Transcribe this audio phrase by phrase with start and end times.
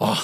[0.00, 0.14] Oh,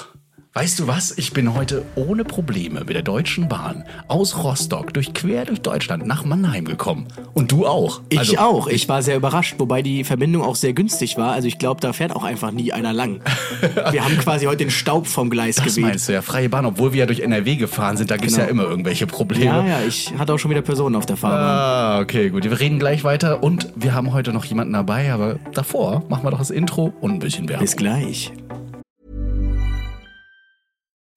[0.52, 1.18] weißt du was?
[1.18, 6.06] Ich bin heute ohne Probleme mit der Deutschen Bahn aus Rostock durch quer durch Deutschland
[6.06, 7.08] nach Mannheim gekommen.
[7.32, 8.00] Und du auch.
[8.08, 8.68] Ich Also, auch.
[8.68, 11.32] Ich war sehr überrascht, wobei die Verbindung auch sehr günstig war.
[11.32, 13.20] Also ich glaube, da fährt auch einfach nie einer lang.
[13.90, 15.84] Wir haben quasi heute den Staub vom Gleis Das geweht.
[15.86, 18.34] meinst du ja, freie Bahn, obwohl wir ja durch NRW gefahren sind, da gibt es
[18.34, 18.44] Genau.
[18.46, 19.44] ja immer irgendwelche Probleme.
[19.46, 21.40] Ja, ja, ich hatte auch schon wieder Personen auf der Fahrbahn.
[21.40, 22.44] Ah, okay, gut.
[22.44, 26.30] Wir reden gleich weiter und wir haben heute noch jemanden dabei, aber davor machen wir
[26.30, 27.64] doch das Intro und ein bisschen Werbung.
[27.64, 28.32] Bis gleich.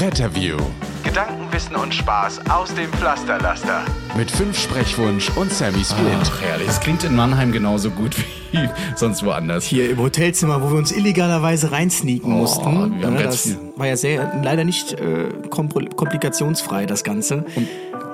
[0.00, 0.56] Retterview
[1.04, 3.82] Gedanken, Wissen und Spaß aus dem Pflasterlaster.
[4.16, 6.22] mit fünf Sprechwunsch und Sammy Splint.
[6.24, 6.68] Ach, herrlich.
[6.68, 8.16] Es klingt in Mannheim genauso gut
[8.52, 9.64] wie sonst woanders.
[9.64, 12.66] Hier im Hotelzimmer, wo wir uns illegalerweise reinsneaken mussten.
[12.66, 16.86] Oh, wir haben Ja, ganz das viel- war ja sehr, leider nicht äh, kompl- komplikationsfrei,
[16.86, 17.44] das Ganze.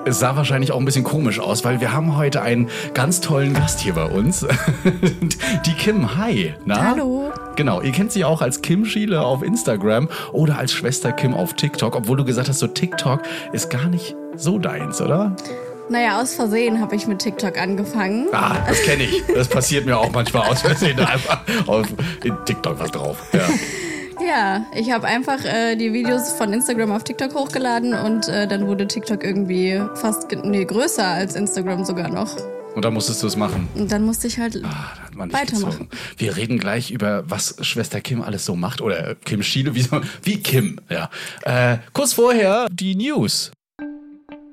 [0.03, 3.53] Es sah wahrscheinlich auch ein bisschen komisch aus, weil wir haben heute einen ganz tollen
[3.53, 4.45] Gast hier bei uns.
[5.65, 6.55] Die Kim, hi.
[6.65, 6.89] Na?
[6.89, 7.31] Hallo.
[7.55, 11.53] Genau, ihr kennt sie auch als Kim Schiele auf Instagram oder als Schwester Kim auf
[11.53, 13.21] TikTok, obwohl du gesagt hast, so TikTok
[13.53, 15.35] ist gar nicht so deins, oder?
[15.89, 18.27] Naja, aus Versehen habe ich mit TikTok angefangen.
[18.31, 19.23] Ah, das kenne ich.
[19.35, 21.85] Das passiert mir auch manchmal aus Versehen einfach auf
[22.45, 23.17] TikTok was drauf.
[23.33, 23.41] Ja.
[24.27, 28.67] Ja, ich habe einfach äh, die Videos von Instagram auf TikTok hochgeladen und äh, dann
[28.67, 32.35] wurde TikTok irgendwie fast nee, größer als Instagram sogar noch.
[32.75, 33.67] Und dann musstest du es machen.
[33.75, 34.57] Und dann musste ich halt.
[34.63, 35.71] Ah, da hat man dich Weitermachen.
[35.71, 35.89] gezogen.
[36.17, 38.81] Wir reden gleich über, was Schwester Kim alles so macht.
[38.81, 39.85] Oder Kim Schiele, wie,
[40.23, 40.79] wie Kim.
[40.89, 41.09] Ja.
[41.43, 43.51] Äh, kurz vorher die News.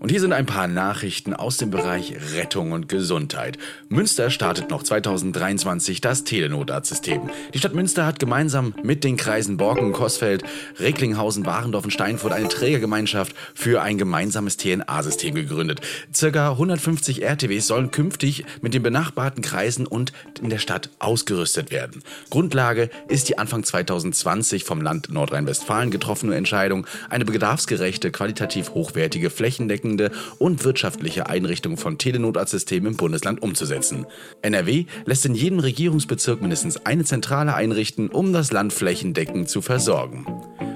[0.09, 3.59] Und hier sind ein paar Nachrichten aus dem Bereich Rettung und Gesundheit.
[3.91, 7.29] Münster startet noch 2023 das Telenotarztsystem.
[7.53, 10.45] Die Stadt Münster hat gemeinsam mit den Kreisen Borken, Kossfeld,
[10.81, 15.83] Recklinghausen, Warendorf und Steinfurt eine Trägergemeinschaft für ein gemeinsames TNA-System gegründet.
[16.15, 22.03] Circa 150 RTWs sollen künftig mit den benachbarten Kreisen und in der Stadt ausgerüstet werden.
[22.31, 29.98] Grundlage ist die Anfang 2020 vom Land Nordrhein-Westfalen getroffene Entscheidung, eine bedarfsgerechte, qualitativ hochwertige, flächendeckende
[30.39, 34.07] und wirtschaftliche Einrichtung von Telenotarztsystemen im Bundesland umzusetzen.
[34.43, 40.27] NRW lässt in jedem Regierungsbezirk mindestens eine Zentrale einrichten, um das Land flächendeckend zu versorgen.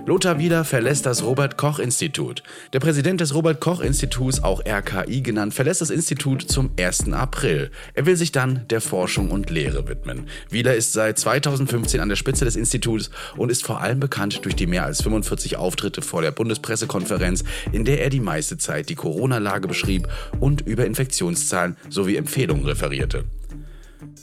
[0.05, 2.43] Lothar Wieler verlässt das Robert-Koch-Institut.
[2.73, 7.13] Der Präsident des Robert-Koch-Instituts, auch RKI genannt, verlässt das Institut zum 1.
[7.13, 7.71] April.
[7.95, 10.27] Er will sich dann der Forschung und Lehre widmen.
[10.51, 14.57] Wieler ist seit 2015 an der Spitze des Instituts und ist vor allem bekannt durch
[14.57, 18.97] die mehr als 45 Auftritte vor der Bundespressekonferenz, in der er die meiste Zeit die
[19.03, 20.07] Corona-Lage beschrieb
[20.39, 23.25] und über Infektionszahlen sowie Empfehlungen referierte.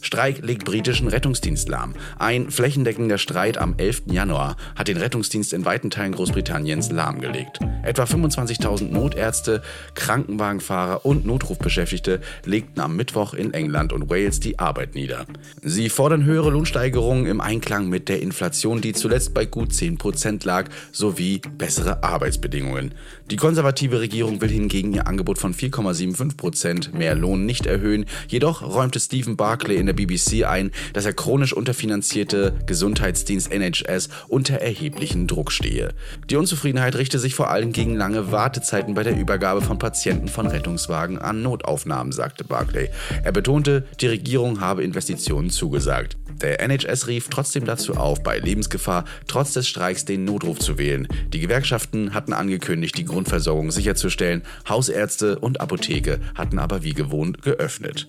[0.01, 1.94] Streik legt britischen Rettungsdienst lahm.
[2.17, 4.03] Ein flächendeckender Streit am 11.
[4.07, 7.59] Januar hat den Rettungsdienst in weiten Teilen Großbritanniens lahmgelegt.
[7.84, 9.62] Etwa 25.000 Notärzte,
[9.95, 15.25] Krankenwagenfahrer und Notrufbeschäftigte legten am Mittwoch in England und Wales die Arbeit nieder.
[15.62, 20.69] Sie fordern höhere Lohnsteigerungen im Einklang mit der Inflation, die zuletzt bei gut 10% lag,
[20.91, 22.94] sowie bessere Arbeitsbedingungen.
[23.29, 29.00] Die konservative Regierung will hingegen ihr Angebot von 4,75% mehr Lohn nicht erhöhen, jedoch räumte
[29.00, 35.52] Stephen Barclay in der BBC ein, dass der chronisch unterfinanzierte Gesundheitsdienst NHS unter erheblichen Druck
[35.52, 35.90] stehe.
[36.30, 40.47] Die Unzufriedenheit richte sich vor allem gegen lange Wartezeiten bei der Übergabe von Patienten von
[40.47, 42.90] Rettungswagen an Notaufnahmen, sagte Barclay.
[43.24, 46.18] Er betonte, die Regierung habe Investitionen zugesagt.
[46.41, 51.07] Der NHS rief trotzdem dazu auf, bei Lebensgefahr trotz des Streiks den Notruf zu wählen.
[51.34, 54.44] Die Gewerkschaften hatten angekündigt, die Grundversorgung sicherzustellen.
[54.68, 58.07] Hausärzte und Apotheke hatten aber wie gewohnt geöffnet.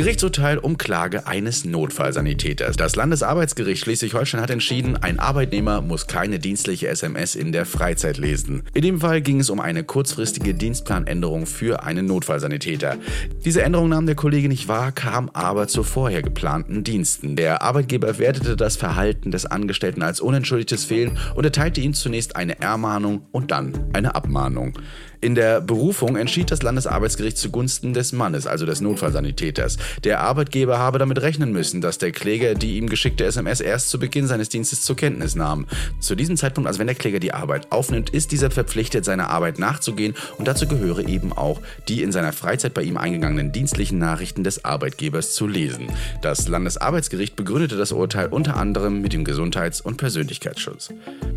[0.00, 2.78] Gerichtsurteil um Klage eines Notfallsanitäters.
[2.78, 8.62] Das Landesarbeitsgericht Schleswig-Holstein hat entschieden, ein Arbeitnehmer muss keine dienstliche SMS in der Freizeit lesen.
[8.72, 12.96] In dem Fall ging es um eine kurzfristige Dienstplanänderung für einen Notfallsanitäter.
[13.44, 17.36] Diese Änderung nahm der Kollege nicht wahr, kam aber zu vorher geplanten Diensten.
[17.36, 22.58] Der Arbeitgeber wertete das Verhalten des Angestellten als unentschuldigtes Fehlen und erteilte ihm zunächst eine
[22.58, 24.78] Ermahnung und dann eine Abmahnung.
[25.22, 29.76] In der Berufung entschied das Landesarbeitsgericht zugunsten des Mannes, also des Notfallsanitäters.
[30.02, 33.98] Der Arbeitgeber habe damit rechnen müssen, dass der Kläger die ihm geschickte SMS erst zu
[33.98, 35.66] Beginn seines Dienstes zur Kenntnis nahm.
[36.00, 39.58] Zu diesem Zeitpunkt, also wenn der Kläger die Arbeit aufnimmt, ist dieser verpflichtet, seiner Arbeit
[39.58, 44.42] nachzugehen und dazu gehöre eben auch, die in seiner Freizeit bei ihm eingegangenen dienstlichen Nachrichten
[44.42, 45.88] des Arbeitgebers zu lesen.
[46.22, 50.88] Das Landesarbeitsgericht begründete das Urteil unter anderem mit dem Gesundheits- und Persönlichkeitsschutz.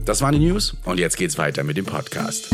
[0.06, 2.50] Das waren die News und jetzt geht's weiter mit dem Podcast.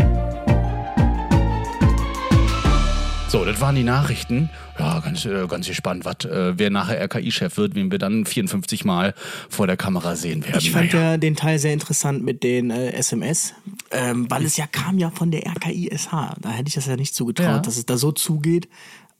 [3.29, 4.49] So, das waren die Nachrichten.
[4.79, 8.85] Ja, ganz, äh, ganz gespannt, was, äh, wer nachher RKI-Chef wird, wen wir dann 54
[8.85, 9.13] Mal
[9.49, 10.57] vor der Kamera sehen werden.
[10.57, 11.11] Ich fand Naja.
[11.11, 13.53] ja den Teil sehr interessant mit den äh, SMS,
[13.91, 16.37] ähm, weil es ja kam ja von der RKI-SH.
[16.41, 17.59] Da hätte ich das ja nicht zugetraut, Ja.
[17.59, 18.67] dass es da so zugeht.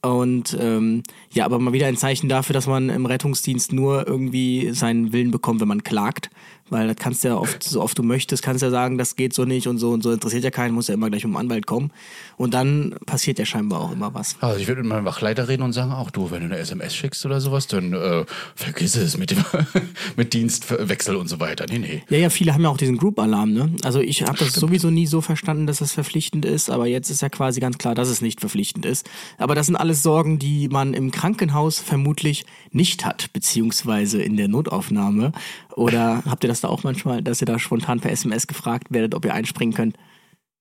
[0.02, 4.70] Und ähm, ja, aber mal wieder ein Zeichen dafür, dass man im Rettungsdienst nur irgendwie
[4.72, 6.30] seinen Willen bekommt, wenn man klagt.
[6.70, 9.34] Weil das kannst du ja oft, so oft du möchtest, kannst ja sagen, das geht
[9.34, 11.66] so nicht und so und so interessiert ja keinen, muss ja immer gleich dem Anwalt
[11.66, 11.92] kommen.
[12.36, 14.36] Und dann passiert ja scheinbar auch immer was.
[14.40, 16.94] Also ich würde mit meinem Wachleiter reden und sagen, auch du, wenn du eine SMS
[16.94, 18.24] schickst oder sowas, dann äh,
[18.54, 19.44] vergiss es mit, dem
[20.16, 21.66] mit Dienstwechsel und so weiter.
[21.68, 22.02] Nee, nee.
[22.08, 23.70] Ja, ja, viele haben ja auch diesen Group-Alarm, ne?
[23.82, 27.22] Also ich habe das sowieso nie so verstanden, dass das verpflichtend ist, aber jetzt ist
[27.22, 29.08] ja quasi ganz klar, dass es nicht verpflichtend ist.
[29.38, 34.48] Aber das sind alles Sorgen, die man im Krankenhaus vermutlich nicht hat, beziehungsweise in der
[34.48, 35.32] Notaufnahme.
[35.76, 39.14] Oder habt ihr das da auch manchmal, dass ihr da spontan per SMS gefragt werdet,
[39.14, 39.96] ob ihr einspringen könnt?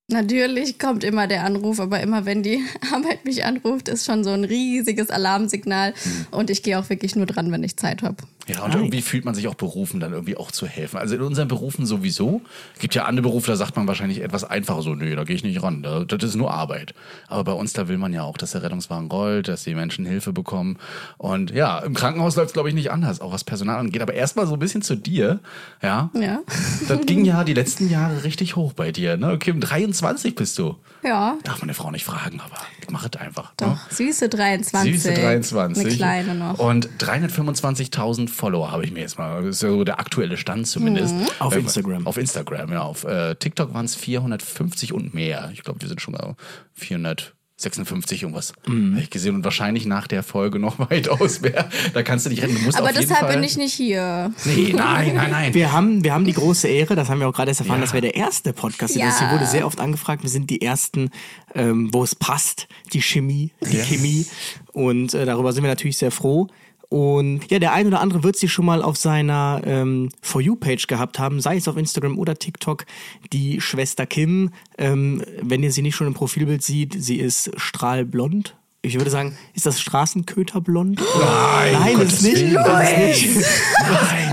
[0.09, 2.63] Natürlich kommt immer der Anruf, aber immer wenn die
[2.93, 5.93] Arbeit mich anruft, ist schon so ein riesiges Alarmsignal.
[6.31, 8.17] Und ich gehe auch wirklich nur dran, wenn ich Zeit habe.
[8.47, 10.97] Ja, und irgendwie fühlt man sich auch berufen, dann irgendwie auch zu helfen.
[10.97, 12.41] Also in unseren Berufen sowieso.
[12.79, 15.43] Gibt ja andere Berufe, da sagt man wahrscheinlich etwas einfacher so, nee, da gehe ich
[15.43, 16.95] nicht ran, da, das ist nur Arbeit.
[17.27, 20.03] Aber bei uns, da will man ja auch, dass der Rettungswagen rollt, dass die Menschen
[20.03, 20.77] Hilfe bekommen.
[21.19, 24.01] Und ja, im Krankenhaus läuft es, glaube ich, nicht anders, auch was Personal angeht.
[24.01, 25.41] Aber erstmal so ein bisschen zu dir,
[25.83, 26.09] ja.
[26.15, 26.39] Ja.
[26.87, 29.37] Das ging ja die letzten Jahre richtig hoch bei dir, ne?
[29.37, 30.75] Kim, 23 23 bist du.
[31.03, 31.37] Ja.
[31.43, 33.51] Darf man eine Frau nicht fragen, aber ich mache es einfach.
[33.51, 33.67] Ne?
[33.67, 33.79] Doch, ne?
[33.89, 35.01] süße 23.
[35.01, 35.85] Süße 23.
[35.85, 36.59] Eine kleine noch.
[36.59, 39.43] Und 325.000 Follower habe ich mir jetzt mal.
[39.43, 41.15] Das ist so der aktuelle Stand zumindest.
[41.15, 41.27] Mhm.
[41.39, 42.07] Auf äh, Instagram.
[42.07, 42.81] Auf Instagram, ja.
[42.81, 45.49] Auf äh, TikTok waren es 450 und mehr.
[45.53, 46.35] Ich glaube, wir sind schon mal
[46.73, 47.35] 400.
[47.59, 48.53] 56 irgendwas.
[48.65, 48.93] Mhm.
[48.93, 51.69] Habe ich gesehen und wahrscheinlich nach der Folge noch weitaus mehr.
[51.93, 52.55] Da kannst du nicht retten.
[52.55, 54.31] Du musst Aber auf deshalb Fall bin ich nicht hier.
[54.45, 55.53] Nee, nein, nein, nein.
[55.53, 57.85] Wir haben, wir haben die große Ehre, das haben wir auch gerade erst erfahren, ja.
[57.85, 59.03] dass wir der erste Podcast sind.
[59.03, 59.19] Ja.
[59.19, 60.23] Hier wurde sehr oft angefragt.
[60.23, 61.11] Wir sind die ersten,
[61.53, 63.87] ähm, wo es passt, die Chemie, die yes.
[63.87, 64.25] Chemie.
[64.71, 66.47] Und äh, darüber sind wir natürlich sehr froh.
[66.89, 70.87] Und ja, der ein oder andere wird sie schon mal auf seiner ähm, For You-Page
[70.87, 72.85] gehabt haben, sei es auf Instagram oder TikTok,
[73.31, 74.49] die Schwester Kim.
[74.79, 78.55] Ähm, wenn ihr sie nicht schon im Profilbild sieht, sie ist strahlblond.
[78.81, 81.01] Ich würde sagen, ist das Straßenköterblond?
[81.19, 82.41] Nein, Nein, Gottes ist nicht.
[82.41, 83.47] Ist nicht.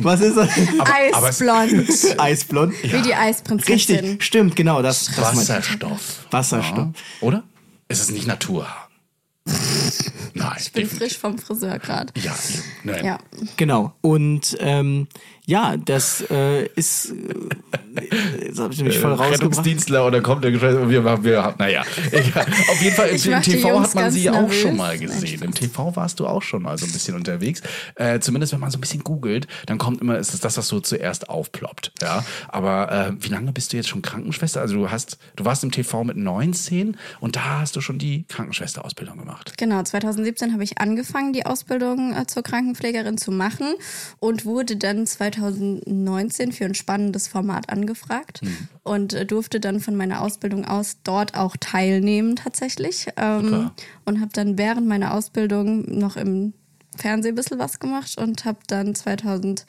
[0.03, 0.49] Was ist das?
[1.13, 2.19] aber Eisblond.
[2.19, 2.75] Eisblond.
[2.85, 3.97] Wie die Eisprinzessin.
[3.97, 4.83] Richtig, stimmt, genau.
[4.83, 5.19] Das, das.
[5.19, 6.27] Wasserstoff.
[6.31, 6.79] Wasserstoff.
[6.95, 7.27] Ja.
[7.27, 7.43] Oder?
[7.89, 8.69] Ist es nicht Natur?
[10.35, 10.53] Nein.
[10.59, 10.99] Ich bin definitiv.
[10.99, 12.13] frisch vom Friseur gerade.
[12.21, 12.35] Ja,
[12.85, 13.05] nein.
[13.05, 13.19] Ja.
[13.57, 13.95] Genau.
[14.01, 15.09] Und ähm,
[15.47, 17.13] ja, das äh, ist.
[17.13, 19.35] Äh, jetzt habe ich nämlich voll rausgebracht.
[19.35, 22.47] Rettungsdienstler oder kommt der Geschäft und wir haben, wir haben, naja, egal.
[22.69, 24.61] auf jeden Fall im, im TV hat man sie auch nervös.
[24.61, 25.43] schon mal gesehen.
[25.43, 25.55] Im.
[25.55, 27.63] TV warst du auch schon mal so ein bisschen unterwegs.
[27.95, 30.67] Äh, zumindest wenn man so ein bisschen googelt, dann kommt immer, ist es das, was
[30.67, 31.93] so zuerst aufploppt.
[32.03, 34.61] Ja, aber äh, wie lange bist du jetzt schon Krankenschwester?
[34.61, 38.25] Also du hast, du warst im TV mit 19 und da hast du schon die
[38.25, 39.55] Krankenschwesterausbildung gemacht.
[39.57, 43.75] Genau, 2017 habe ich angefangen, die Ausbildung äh, zur Krankenpflegerin zu machen
[44.19, 45.07] und wurde dann
[45.37, 48.41] 2019 für ein spannendes Format angefragt
[48.83, 53.09] und äh, durfte dann von meiner Ausbildung aus dort auch teilnehmen tatsächlich.
[53.17, 53.71] Ähm,
[54.05, 56.53] und habe dann während meiner Ausbildung noch im
[56.97, 59.67] Fernsehen ein bisschen was gemacht und habe dann 2020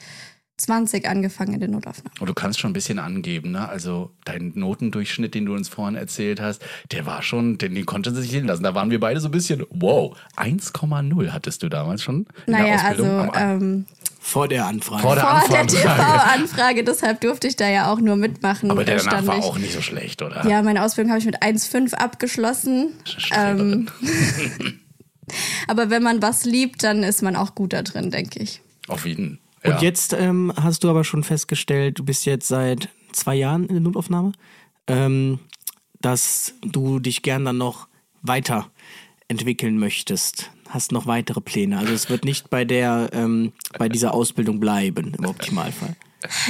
[1.06, 2.18] angefangen in den Notaufnahmen.
[2.20, 3.68] Und du kannst schon ein bisschen angeben, ne?
[3.68, 8.12] Also dein Notendurchschnitt, den du uns vorhin erzählt hast, der war schon, den, den konnte
[8.14, 8.62] sich hin lassen.
[8.64, 12.64] Da waren wir beide so ein bisschen, wow, 1,0 hattest du damals schon in Naja,
[12.76, 13.30] der Ausbildung.
[13.30, 13.86] also ähm,
[14.20, 15.02] Vor der Anfrage.
[15.02, 15.82] Vor der vor der Anfrage.
[15.82, 18.70] TV-Anfrage, deshalb durfte ich da ja auch nur mitmachen.
[18.70, 19.44] Aber der danach stand war ich.
[19.44, 20.46] auch nicht so schlecht, oder?
[20.48, 22.92] Ja, meine Ausbildung habe ich mit 1,5 abgeschlossen.
[23.34, 23.88] Ähm,
[25.68, 28.60] aber wenn man was liebt, dann ist man auch gut da drin, denke ich.
[28.88, 29.32] Auf jeden.
[29.34, 29.47] Ja.
[29.64, 33.74] Und jetzt ähm, hast du aber schon festgestellt, du bist jetzt seit zwei Jahren in
[33.74, 34.32] der Notaufnahme,
[34.86, 35.40] ähm,
[36.00, 37.88] dass du dich gern dann noch
[38.22, 40.50] weiterentwickeln möchtest.
[40.68, 41.78] Hast noch weitere Pläne.
[41.78, 45.96] Also es wird nicht bei der, ähm, bei dieser Ausbildung bleiben, im Optimalfall.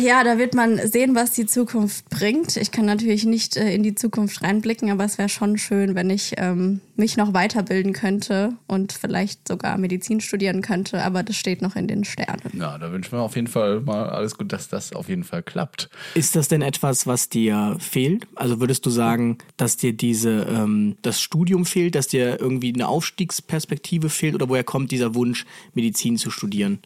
[0.02, 2.56] Ja, da wird man sehen, was die Zukunft bringt.
[2.56, 6.08] Ich kann natürlich nicht äh, in die Zukunft reinblicken, aber es wäre schon schön, wenn
[6.08, 11.60] ich ähm, mich noch weiterbilden könnte und vielleicht sogar Medizin studieren könnte, aber das steht
[11.60, 12.50] noch in den Sternen.
[12.54, 15.42] Ja, da wünschen wir auf jeden Fall mal alles gut, dass das auf jeden Fall
[15.42, 15.90] klappt.
[16.14, 18.26] Ist das denn etwas, was dir fehlt?
[18.36, 22.88] Also würdest du sagen, dass dir diese ähm, das Studium fehlt, dass dir irgendwie eine
[22.88, 25.44] Aufstiegsperspektive fehlt oder woher kommt dieser Wunsch,
[25.74, 26.80] Medizin zu studieren?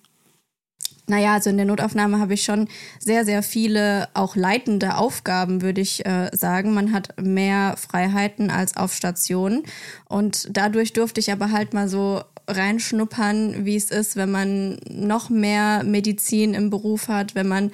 [1.09, 2.69] Naja, also in der Notaufnahme habe ich schon
[3.01, 6.75] sehr, sehr viele auch leitende Aufgaben, würde ich äh, sagen.
[6.75, 9.65] Man hat mehr Freiheiten als auf Station.
[10.09, 15.29] Und dadurch durfte ich aber halt mal so reinschnuppern, wie es ist, wenn man noch
[15.29, 17.73] mehr Medizin im Beruf hat, wenn man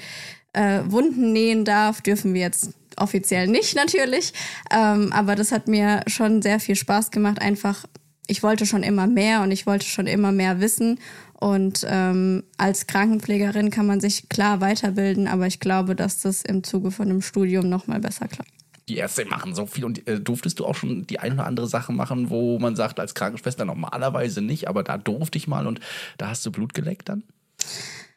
[0.52, 4.32] äh, Wunden nähen darf, dürfen wir jetzt offiziell nicht natürlich.
[4.70, 7.40] Ähm, aber das hat mir schon sehr viel Spaß gemacht.
[7.40, 7.84] Einfach,
[8.26, 10.98] ich wollte schon immer mehr und ich wollte schon immer mehr wissen.
[11.40, 16.64] Und ähm, als Krankenpflegerin kann man sich klar weiterbilden, aber ich glaube, dass das im
[16.64, 18.50] Zuge von einem Studium noch mal besser klappt.
[18.88, 21.68] Die Ärzte machen so viel und äh, durftest du auch schon die ein oder andere
[21.68, 25.78] Sache machen, wo man sagt, als Krankenschwester normalerweise nicht, aber da durfte ich mal und
[26.16, 27.22] da hast du Blut geleckt dann?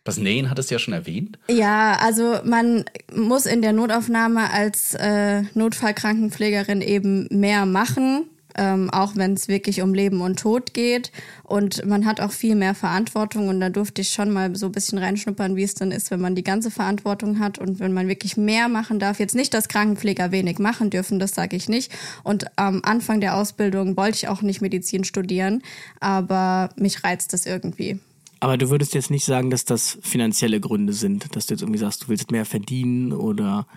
[0.04, 1.38] Das Nähen hattest du ja schon erwähnt.
[1.48, 8.26] Ja, also man muss in der Notaufnahme als äh, Notfallkrankenpflegerin eben mehr machen
[8.58, 11.12] ähm, auch wenn es wirklich um Leben und Tod geht.
[11.44, 14.72] Und man hat auch viel mehr Verantwortung und da durfte ich schon mal so ein
[14.72, 18.08] bisschen reinschnuppern, wie es dann ist, wenn man die ganze Verantwortung hat und wenn man
[18.08, 19.20] wirklich mehr machen darf.
[19.20, 21.92] Jetzt nicht, dass Krankenpfleger wenig machen dürfen, das sage ich nicht.
[22.24, 25.62] Und am Anfang der Ausbildung wollte ich auch nicht Medizin studieren,
[26.00, 28.00] aber mich reizt das irgendwie.
[28.42, 31.80] Aber du würdest jetzt nicht sagen, dass das finanzielle Gründe sind, dass du jetzt irgendwie
[31.80, 33.68] sagst, du willst mehr verdienen oder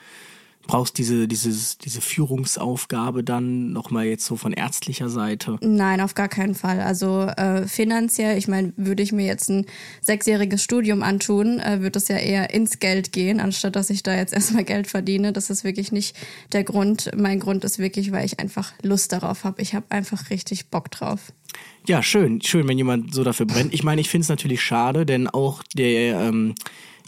[0.67, 5.59] brauchst diese, dieses, diese Führungsaufgabe dann nochmal jetzt so von ärztlicher Seite?
[5.61, 6.81] Nein, auf gar keinen Fall.
[6.81, 9.67] Also äh, finanziell, ich meine, würde ich mir jetzt ein
[10.01, 14.15] sechsjähriges Studium antun, äh, würde es ja eher ins Geld gehen, anstatt dass ich da
[14.15, 15.33] jetzt erstmal Geld verdiene.
[15.33, 16.17] Das ist wirklich nicht
[16.53, 17.11] der Grund.
[17.17, 19.63] Mein Grund ist wirklich, weil ich einfach Lust darauf habe.
[19.63, 21.33] Ich habe einfach richtig Bock drauf.
[21.87, 23.75] Ja, schön, schön, wenn jemand so dafür brennt.
[23.75, 26.55] Ich meine, ich finde es natürlich schade, denn auch der ähm,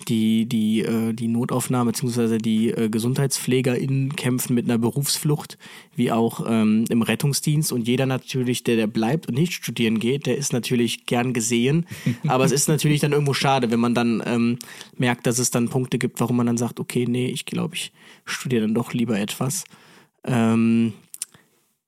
[0.08, 2.38] die, die, äh, die Notaufnahme bzw.
[2.38, 5.58] die äh, GesundheitspflegerInnen kämpfen mit einer Berufsflucht,
[5.94, 7.72] wie auch ähm, im Rettungsdienst.
[7.72, 11.86] Und jeder natürlich, der, der bleibt und nicht studieren geht, der ist natürlich gern gesehen.
[12.28, 14.58] Aber es ist natürlich dann irgendwo schade, wenn man dann ähm,
[14.96, 17.92] merkt, dass es dann Punkte gibt, warum man dann sagt, okay, nee, ich glaube, ich
[18.24, 19.64] studiere dann doch lieber etwas.
[20.24, 20.92] Ähm,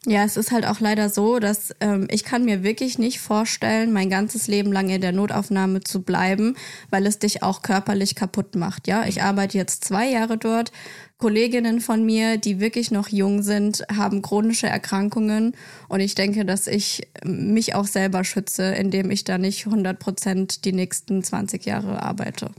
[0.09, 3.93] ja, es ist halt auch leider so, dass ähm, ich kann mir wirklich nicht vorstellen,
[3.93, 6.57] mein ganzes Leben lang in der Notaufnahme zu bleiben,
[6.91, 8.89] weil es dich auch körperlich kaputt macht.
[8.89, 10.73] Ja, ich arbeite jetzt zwei Jahre dort.
[11.19, 15.55] Kolleginnen von mir, die wirklich noch jung sind, haben chronische Erkrankungen
[15.89, 20.65] und ich denke, dass ich mich auch selber schütze, indem ich da nicht 100 Prozent
[20.65, 22.51] die nächsten 20 Jahre arbeite.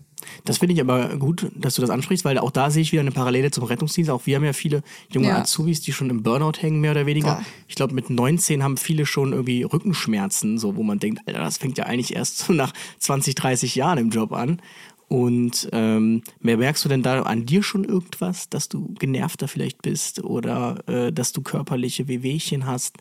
[0.45, 3.01] Das finde ich aber gut, dass du das ansprichst, weil auch da sehe ich wieder
[3.01, 4.09] eine Parallele zum Rettungsdienst.
[4.11, 5.39] Auch wir haben ja viele junge ja.
[5.39, 7.35] Azubis, die schon im Burnout hängen, mehr oder weniger.
[7.35, 7.45] Boah.
[7.67, 11.57] Ich glaube, mit 19 haben viele schon irgendwie Rückenschmerzen, so wo man denkt, Alter, das
[11.57, 14.61] fängt ja eigentlich erst so nach 20, 30 Jahren im Job an.
[15.09, 20.23] Und ähm, merkst du denn da an dir schon irgendwas, dass du genervter vielleicht bist
[20.23, 22.97] oder äh, dass du körperliche Wehwehchen hast?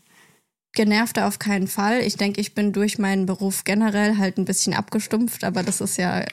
[0.73, 2.01] Genervter auf keinen Fall.
[2.01, 5.97] Ich denke, ich bin durch meinen Beruf generell halt ein bisschen abgestumpft, aber das ist
[5.97, 6.23] ja,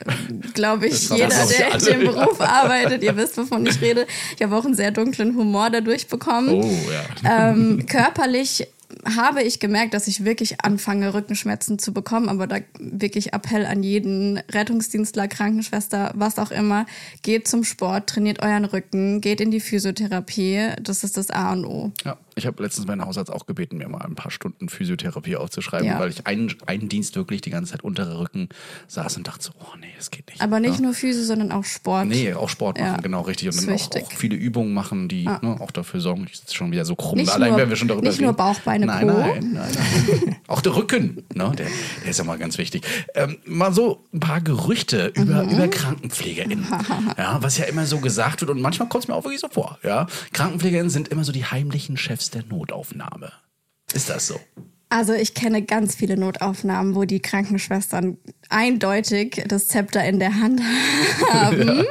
[0.52, 3.02] glaube ich, jeder, der in dem Beruf arbeitet.
[3.02, 4.07] Ihr wisst, wovon ich rede.
[4.37, 6.62] Ich habe auch einen sehr dunklen Humor dadurch bekommen.
[6.62, 6.78] Oh,
[7.25, 7.50] ja.
[7.50, 8.69] Ähm, körperlich
[9.16, 13.83] habe ich gemerkt, dass ich wirklich anfange, Rückenschmerzen zu bekommen, aber da wirklich Appell an
[13.83, 16.87] jeden Rettungsdienstler, Krankenschwester, was auch immer,
[17.23, 21.64] geht zum Sport, trainiert euren Rücken, geht in die Physiotherapie, das ist das A und
[21.64, 21.93] O.
[22.05, 25.87] Ja, ich habe letztens meinen Hausarzt auch gebeten, mir mal ein paar Stunden Physiotherapie aufzuschreiben,
[25.87, 25.99] ja.
[25.99, 28.50] weil ich einen, einen Dienst wirklich die ganze Zeit untere Rücken
[28.88, 30.43] saß und dachte so, oh nee, das geht nicht.
[30.43, 30.83] Aber nicht ja.
[30.83, 32.09] nur Physio, sondern auch Sport.
[32.09, 33.00] Nee, auch Sport machen, ja.
[33.00, 33.49] genau, richtig.
[33.49, 36.71] Und dann auch, auch, viele Übungen machen, die ne, auch dafür sorgen, ich sitze schon
[36.71, 37.16] wieder so krumm.
[37.16, 38.25] Nicht Allein, nur, wenn wir schon darüber nicht reden.
[38.25, 39.14] nur Bauch, Beine, nein, Po.
[39.14, 40.37] Nein, nein, nein.
[40.47, 41.69] auch der Rücken, ne, der,
[42.02, 42.83] der, ist ja mal ganz wichtig.
[43.14, 45.52] Ähm, mal so ein paar Gerüchte über, mhm.
[45.52, 46.66] über KrankenpflegerInnen.
[47.16, 49.49] ja, was ja immer so gesagt wird und manchmal kommt es mir auch wirklich so
[49.49, 49.78] vor.
[49.83, 50.07] Ja?
[50.35, 53.33] KrankenpflegerInnen sind immer so die heimlichen Chefs der Notaufnahme.
[53.92, 54.40] Ist das so?
[54.88, 58.18] Also ich kenne ganz viele Notaufnahmen, wo die Krankenschwestern
[58.50, 60.61] eindeutig das Zepter in der Hand
[61.33, 61.66] haben.
[61.66, 61.85] Ja.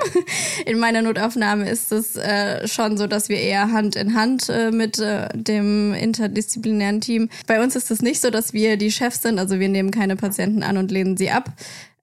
[0.65, 4.71] In meiner Notaufnahme ist es äh, schon so, dass wir eher Hand in Hand äh,
[4.71, 7.29] mit äh, dem interdisziplinären Team.
[7.47, 10.15] Bei uns ist es nicht so, dass wir die Chefs sind, also wir nehmen keine
[10.15, 11.51] Patienten an und lehnen sie ab.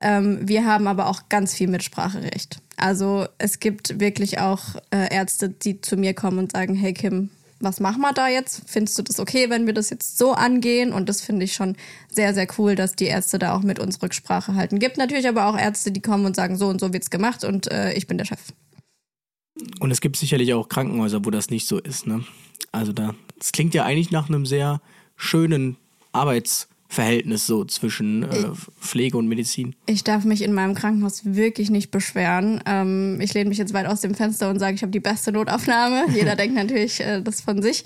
[0.02, 2.58] Ähm, wir haben aber auch ganz viel Mitspracherecht.
[2.76, 7.30] Also es gibt wirklich auch äh, Ärzte, die zu mir kommen und sagen, hey Kim,
[7.62, 8.62] was machen wir da jetzt?
[8.66, 10.92] Findest du das okay, wenn wir das jetzt so angehen?
[10.92, 11.76] Und das finde ich schon
[12.08, 14.78] sehr, sehr cool, dass die Ärzte da auch mit uns Rücksprache halten.
[14.78, 17.70] Gibt natürlich aber auch Ärzte, die kommen und sagen, so und so wird's gemacht und
[17.70, 18.40] äh, ich bin der Chef.
[19.80, 22.06] Und es gibt sicherlich auch Krankenhäuser, wo das nicht so ist.
[22.06, 22.24] Ne?
[22.72, 24.80] Also da, das klingt ja eigentlich nach einem sehr
[25.16, 25.76] schönen
[26.92, 29.74] Arbeitsverhältnis so zwischen äh, Pflege und Medizin.
[29.86, 32.62] Ich darf mich in meinem Krankenhaus wirklich nicht beschweren.
[32.66, 35.32] Ähm, ich lehne mich jetzt weit aus dem Fenster und sage, ich habe die beste
[35.32, 36.04] Notaufnahme.
[36.14, 37.84] Jeder denkt natürlich äh, das von sich.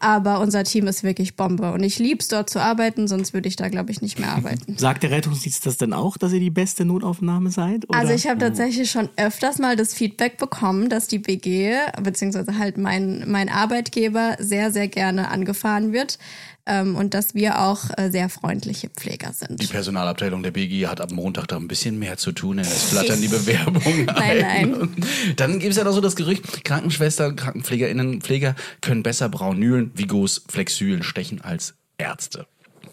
[0.00, 1.72] Aber unser Team ist wirklich Bombe.
[1.72, 4.32] Und ich liebe es, dort zu arbeiten, sonst würde ich da, glaube ich, nicht mehr
[4.32, 4.74] arbeiten.
[4.76, 7.88] Sagt der Rettungsdienst das denn auch, dass ihr die beste Notaufnahme seid?
[7.88, 7.98] Oder?
[7.98, 12.76] Also ich habe tatsächlich schon öfters mal das Feedback bekommen, dass die BG, beziehungsweise halt
[12.76, 16.18] mein, mein Arbeitgeber, sehr, sehr gerne angefahren wird.
[16.66, 19.60] Ähm, und dass wir auch äh, sehr freundliche Pfleger sind.
[19.60, 22.56] Die Personalabteilung der BG hat ab Montag da ein bisschen mehr zu tun.
[22.56, 24.70] denn Es flattern die Bewerbungen Nein, ein.
[24.70, 24.96] nein.
[25.36, 30.42] Dann gibt es ja noch so das Gerücht, Krankenschwestern, KrankenpflegerInnen, Pfleger können besser Braunülen, Vigos,
[30.48, 32.46] Flexülen stechen als Ärzte.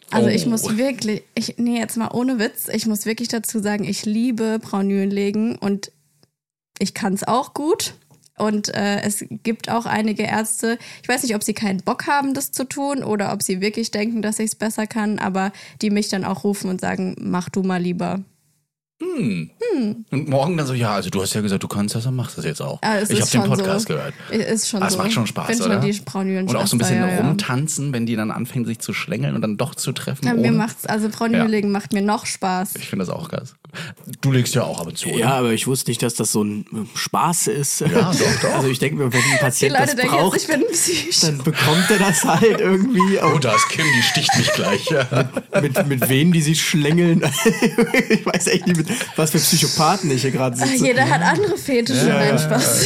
[0.09, 0.29] Also Oh.
[0.29, 4.03] ich muss wirklich, ich, nee, jetzt mal ohne Witz, ich muss wirklich dazu sagen, ich
[4.05, 5.93] liebe Braunülen legen und
[6.77, 7.93] ich kann es auch gut.
[8.41, 12.33] Und äh, es gibt auch einige Ärzte, ich weiß nicht, ob sie keinen Bock haben,
[12.33, 15.51] das zu tun oder ob sie wirklich denken, dass ich es besser kann, aber
[15.83, 18.21] die mich dann auch rufen und sagen, mach du mal lieber.
[19.01, 22.37] Und morgen dann so, ja, also du hast ja gesagt, du kannst das, dann machst
[22.37, 22.79] du das jetzt auch.
[22.81, 23.93] Ah, es ich habe den Podcast so.
[23.95, 24.13] gehört.
[24.29, 24.99] Ist schon Ah, es so.
[24.99, 25.79] macht schon Spaß, Find oder?
[25.79, 27.17] die Braunülen Und auch so ein bisschen ja, ja.
[27.21, 30.25] rumtanzen, wenn die dann anfangen, sich zu schlängeln und dann doch zu treffen.
[30.25, 31.43] Ja, mir macht's, also Ja.
[31.45, 32.75] legen macht mir noch Spaß.
[32.75, 33.43] Ich finde das auch geil.
[34.21, 35.17] Du legst ja auch ab und zu, oder?
[35.17, 37.79] Ja, aber ich wusste nicht, dass das so ein äh, Spaß ist.
[37.81, 38.51] Ja, doch, doch.
[38.61, 41.19] Also ich denke mir, wenn ein Die Patient das denken braucht, jetzt, ich bin psychisch.
[41.21, 43.01] dann bekommt er das halt irgendwie.
[43.23, 44.89] Oh, da ist Kim, die sticht mich gleich.
[44.89, 45.29] Ja.
[45.61, 47.21] mit, mit wem die sich schlängeln.
[48.09, 50.85] ich weiß echt nicht, mit was für Psychopathen ich hier gerade Ah, sitze.
[50.85, 52.85] Jeder hat andere Fetische, nein, Spaß.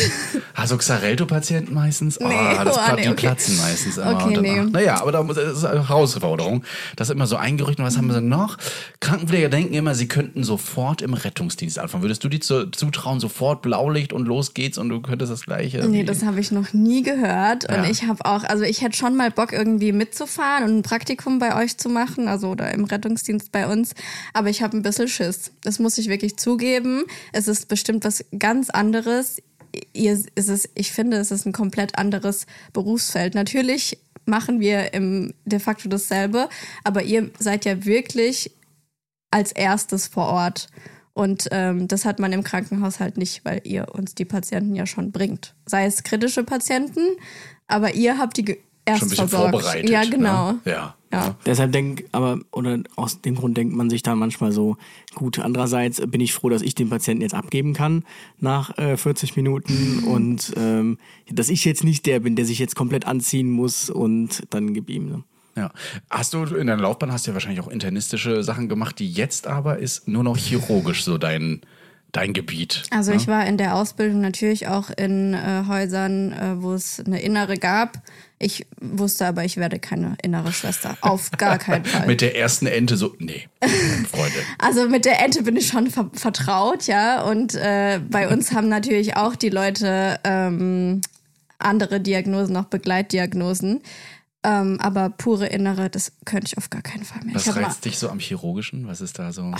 [0.54, 2.18] Also Xarelto-Patienten meistens?
[2.20, 3.28] Ah, Nee, das oh, Pla- nee, die okay.
[3.28, 4.24] platzen meistens immer.
[4.26, 4.62] Okay, nee.
[4.62, 6.64] Naja, aber da muss- das ist eine Herausforderung.
[6.96, 7.80] Das ist immer so ein Gerücht.
[7.80, 8.58] Und was haben wir noch?
[9.02, 12.04] Krankenpfleger denken immer, sie könnten sofort im Rettungsdienst anfangen.
[12.04, 15.86] Würdest du dir zu, zutrauen, sofort Blaulicht und los geht's und du könntest das Gleiche?
[15.88, 17.70] Nee, das habe ich noch nie gehört.
[17.70, 17.82] Ja.
[17.84, 21.40] Und ich habe auch, also ich hätte schon mal Bock, irgendwie mitzufahren und ein Praktikum
[21.40, 23.94] bei euch zu machen, also oder im Rettungsdienst bei uns.
[24.34, 25.52] Aber ich habe ein bisschen Schiss.
[25.64, 27.04] Das muss ich wirklich zugeben.
[27.32, 29.42] Es ist bestimmt was ganz anderes.
[29.94, 33.36] Ihr, ist es, ich finde, es ist ein komplett anderes Berufsfeld.
[33.36, 36.50] Natürlich machen wir im de facto dasselbe,
[36.84, 38.52] aber ihr seid ja wirklich
[39.32, 40.68] als erstes vor Ort.
[41.14, 44.86] Und ähm, das hat man im Krankenhaus halt nicht, weil ihr uns die Patienten ja
[44.86, 45.56] schon bringt.
[45.66, 47.02] Sei es kritische Patienten,
[47.68, 49.52] aber ihr habt die erst schon ein bisschen versorgt.
[49.52, 49.90] vorbereitet.
[49.90, 50.54] Ja, genau.
[50.54, 50.60] Ne?
[50.66, 50.96] Ja.
[51.12, 51.36] Ja.
[51.46, 54.76] Deshalb denkt, aber, oder aus dem Grund denkt man sich da manchmal so,
[55.14, 58.04] gut, andererseits bin ich froh, dass ich den Patienten jetzt abgeben kann
[58.40, 60.98] nach äh, 40 Minuten und ähm,
[61.32, 64.90] dass ich jetzt nicht der bin, der sich jetzt komplett anziehen muss und dann gib
[64.90, 65.10] ihm.
[65.10, 65.24] Ne?
[65.56, 65.72] Ja.
[66.10, 69.48] Hast du in deiner Laufbahn hast du ja wahrscheinlich auch internistische Sachen gemacht, die jetzt
[69.48, 71.62] aber ist nur noch chirurgisch so dein,
[72.16, 72.84] dein Gebiet.
[72.92, 73.18] Also ne?
[73.18, 77.58] ich war in der Ausbildung natürlich auch in äh, Häusern, äh, wo es eine innere
[77.58, 78.02] gab.
[78.38, 80.98] Ich wusste aber, ich werde keine innere Schwester.
[81.02, 82.06] Auf gar keinen Fall.
[82.06, 83.48] Mit der ersten Ente so, nee,
[84.10, 84.38] Freunde.
[84.60, 87.24] Also mit der Ente bin ich schon ver vertraut, ja.
[87.24, 91.02] Und äh, bei uns haben natürlich auch die Leute ähm,
[91.60, 93.82] andere Diagnosen, noch Begleitdiagnosen.
[94.48, 97.34] Ähm, aber pure Innere, das könnte ich auf gar keinen Fall mehr.
[97.34, 98.86] Was ich hab mal, reizt dich so am Chirurgischen?
[98.88, 99.52] Was ist da so?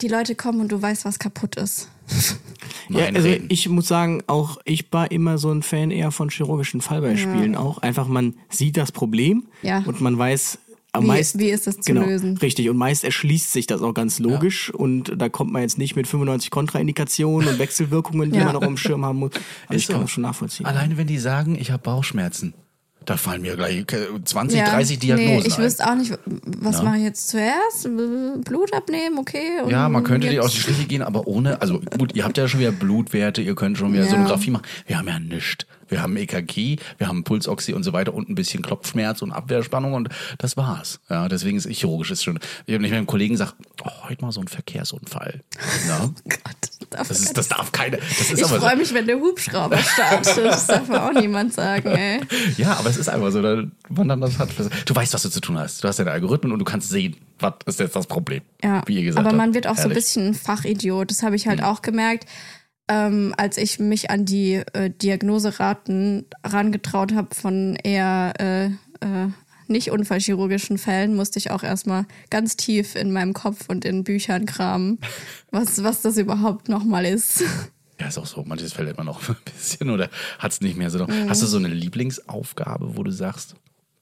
[0.00, 1.88] die Leute kommen und du weißt, was kaputt ist.
[2.90, 6.80] Ja, also ich muss sagen, auch ich war immer so ein Fan eher von chirurgischen
[6.80, 7.78] Fallbeispielen auch.
[7.78, 9.80] Einfach, man sieht das Problem Ja.
[9.84, 10.58] und man weiß,
[10.92, 12.38] am Wie- meist, wie ist es zu genau, lösen?
[12.38, 15.96] Richtig, und meist erschließt sich das auch ganz logisch und da kommt man jetzt nicht
[15.96, 18.44] mit 95 Kontraindikationen und Wechselwirkungen, die Ja.
[18.46, 19.32] man noch im Schirm haben muss.
[19.66, 20.02] Also Ist ich kann so.
[20.02, 20.64] das schon nachvollziehen.
[20.64, 22.54] Alleine wenn die sagen, ich habe Bauchschmerzen,
[23.04, 23.84] da fallen mir gleich
[24.24, 24.66] 20, Ja.
[24.70, 25.64] 30 Diagnosen Nee, ich ein.
[25.64, 27.88] wüsste auch nicht, was mache ich jetzt zuerst?
[28.44, 29.62] Blut abnehmen, okay.
[29.68, 32.46] Ja, man könnte dir aus die Schliche gehen, aber ohne, also gut, ihr habt ja
[32.48, 34.10] schon wieder Blutwerte, ihr könnt schon wieder Ja.
[34.10, 34.64] Sonographie machen.
[34.86, 35.64] Wir haben ja nichts.
[35.90, 39.94] Wir haben EKG, wir haben Pulsoxy und so weiter und ein bisschen Klopfschmerz und Abwehrspannung
[39.94, 41.00] und das war's.
[41.08, 42.38] Ja, deswegen ist chirurgisch ist schon.
[42.66, 43.52] Wenn ich meinem Kollegen sage,
[43.84, 45.40] oh, heute mal so ein Verkehrsunfall.
[45.88, 47.96] Ja, Gott, darf das, ist, das darf keine.
[47.98, 48.76] Das ist ich freue so.
[48.76, 50.36] mich, wenn der Hubschrauber startet.
[50.38, 52.20] Das darf mir auch niemand sagen, ey.
[52.56, 54.50] Ja, aber es ist einfach so, man dann das hat.
[54.84, 55.82] Du weißt, was du zu tun hast.
[55.82, 58.42] Du hast deine Algorithmen und du kannst sehen, was ist jetzt das Problem.
[58.62, 59.54] Ja, Wie ihr gesagt aber man habt.
[59.54, 59.96] wird auch so ein Herrlich.
[60.04, 61.10] bisschen ein Fachidiot.
[61.10, 61.50] Das habe ich Mhm.
[61.50, 62.26] halt auch gemerkt,
[62.88, 69.28] ähm, als ich mich an die äh, Diagnoseraten rangetraut habe von eher äh, äh,
[69.70, 74.46] nicht unfallchirurgischen Fällen, musste ich auch erstmal ganz tief in meinem Kopf und in Büchern
[74.46, 74.98] kramen,
[75.50, 77.42] was, was das überhaupt nochmal ist.
[78.00, 78.44] Ja, ist auch so.
[78.44, 81.04] Manches fällt immer noch ein bisschen oder hat es nicht mehr so.
[81.06, 81.28] Mhm.
[81.28, 83.54] Hast du so eine Lieblingsaufgabe, wo du sagst?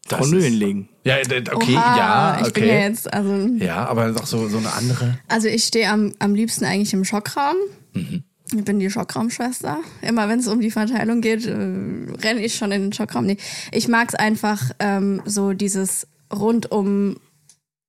[0.09, 0.89] das ist- legen.
[1.05, 2.47] Ja, äh, okay, Oha, ja, okay.
[2.47, 5.19] Ich bin ja jetzt, also, Ja, aber noch so, so eine andere.
[5.29, 7.57] also ich stehe am, am liebsten eigentlich im Schockraum.
[7.93, 8.23] Mhm.
[8.55, 9.79] Ich bin die Schockraumschwester.
[10.03, 13.27] Immer wenn es um die Verteilung geht, äh, renne ich schon in den Schockraum.
[13.27, 13.39] Nee,
[13.73, 17.17] ich mag es einfach ähm, so dieses rundum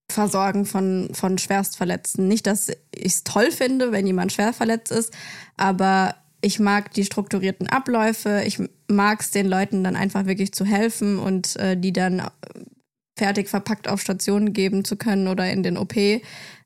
[0.10, 2.28] Versorgen von, von Schwerstverletzten.
[2.28, 5.13] Nicht, dass ich es toll finde, wenn jemand schwer verletzt ist,
[5.58, 8.43] aber ich mag die strukturierten Abläufe.
[8.46, 12.30] Ich mag es den Leuten dann einfach wirklich zu helfen und äh, die dann äh,
[13.17, 15.96] fertig verpackt auf Stationen geben zu können oder in den OP.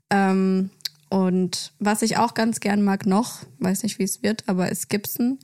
[0.09, 0.69] Ähm,
[1.11, 4.87] und was ich auch ganz gern mag noch, weiß nicht, wie es wird, aber ist
[4.89, 5.39] Gipsen.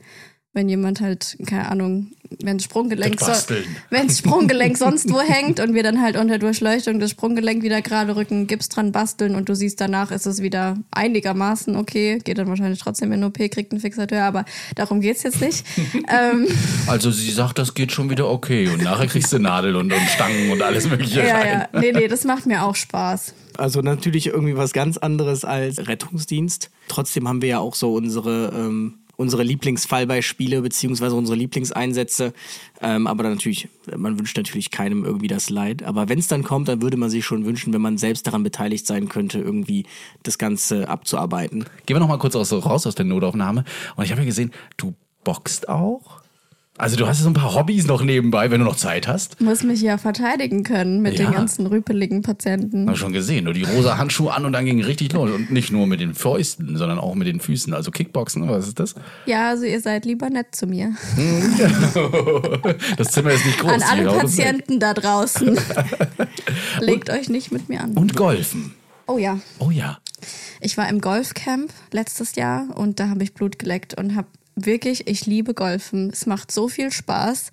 [0.54, 3.66] Wenn jemand halt, keine Ahnung, wenn das Sprunggelenk, Das Basteln.
[3.90, 7.82] wenn das Sprunggelenk sonst wo hängt und wir dann halt unter Durchleuchtung das Sprunggelenk wieder
[7.82, 12.38] gerade rücken, Gips dran basteln und du siehst danach ist es wieder einigermaßen okay, geht
[12.38, 15.66] dann wahrscheinlich trotzdem in OP, kriegt einen Fixateur, aber darum geht's jetzt nicht.
[16.08, 16.48] ähm,
[16.88, 20.10] Also sie sagt, das geht schon wieder okay und nachher kriegst du Nadel und, und
[20.16, 21.68] Stangen und alles mögliche ja, rein.
[21.74, 23.34] ja, nee, nee, das macht mir auch Spaß.
[23.58, 26.70] Also natürlich irgendwie was ganz anderes als Rettungsdienst.
[26.88, 32.34] Trotzdem haben wir ja auch so unsere, ähm, unsere Lieblingsfallbeispiele beziehungsweise unsere Lieblingseinsätze.
[32.82, 35.84] Ähm, aber natürlich, man wünscht natürlich keinem irgendwie das Leid.
[35.84, 38.44] Aber wenn es dann kommt, dann würde man sich schon wünschen, wenn man selbst daran
[38.44, 39.86] beteiligt sein könnte, irgendwie
[40.24, 41.66] das Ganze abzuarbeiten.
[41.86, 43.66] Gehen wir noch mal kurz aus, raus aus der Notaufnahme.
[43.96, 44.94] Und ich habe ja gesehen, du
[45.24, 46.22] boxt auch?
[46.80, 49.42] Also du hast so ein paar Hobbys noch nebenbei, wenn du noch Zeit hast.
[49.42, 51.26] Muss mich ja verteidigen können mit Ja.
[51.26, 52.88] den ganzen rüpeligen Patienten.
[52.88, 53.46] Hab schon gesehen.
[53.46, 55.32] Nur die rosa Handschuhe an und dann ging richtig los.
[55.32, 57.74] Und nicht nur mit den Fäusten, sondern auch mit den Füßen.
[57.74, 58.94] Also Kickboxen, was ist das?
[59.26, 60.94] Ja, also ihr seid lieber nett zu mir.
[62.98, 63.72] Das Zimmer ist nicht groß.
[63.72, 64.06] An alle.
[64.12, 65.58] Patienten da draußen.
[66.80, 67.94] Legt euch nicht mit mir an.
[67.94, 68.74] Und Golfen.
[69.08, 69.40] Oh ja.
[69.60, 70.00] Oh ja.
[70.62, 75.08] Ich war im Golfcamp letztes Jahr und da habe ich Blut geleckt und habe wirklich,
[75.08, 76.10] ich liebe Golfen.
[76.10, 77.52] Es macht so viel Spaß.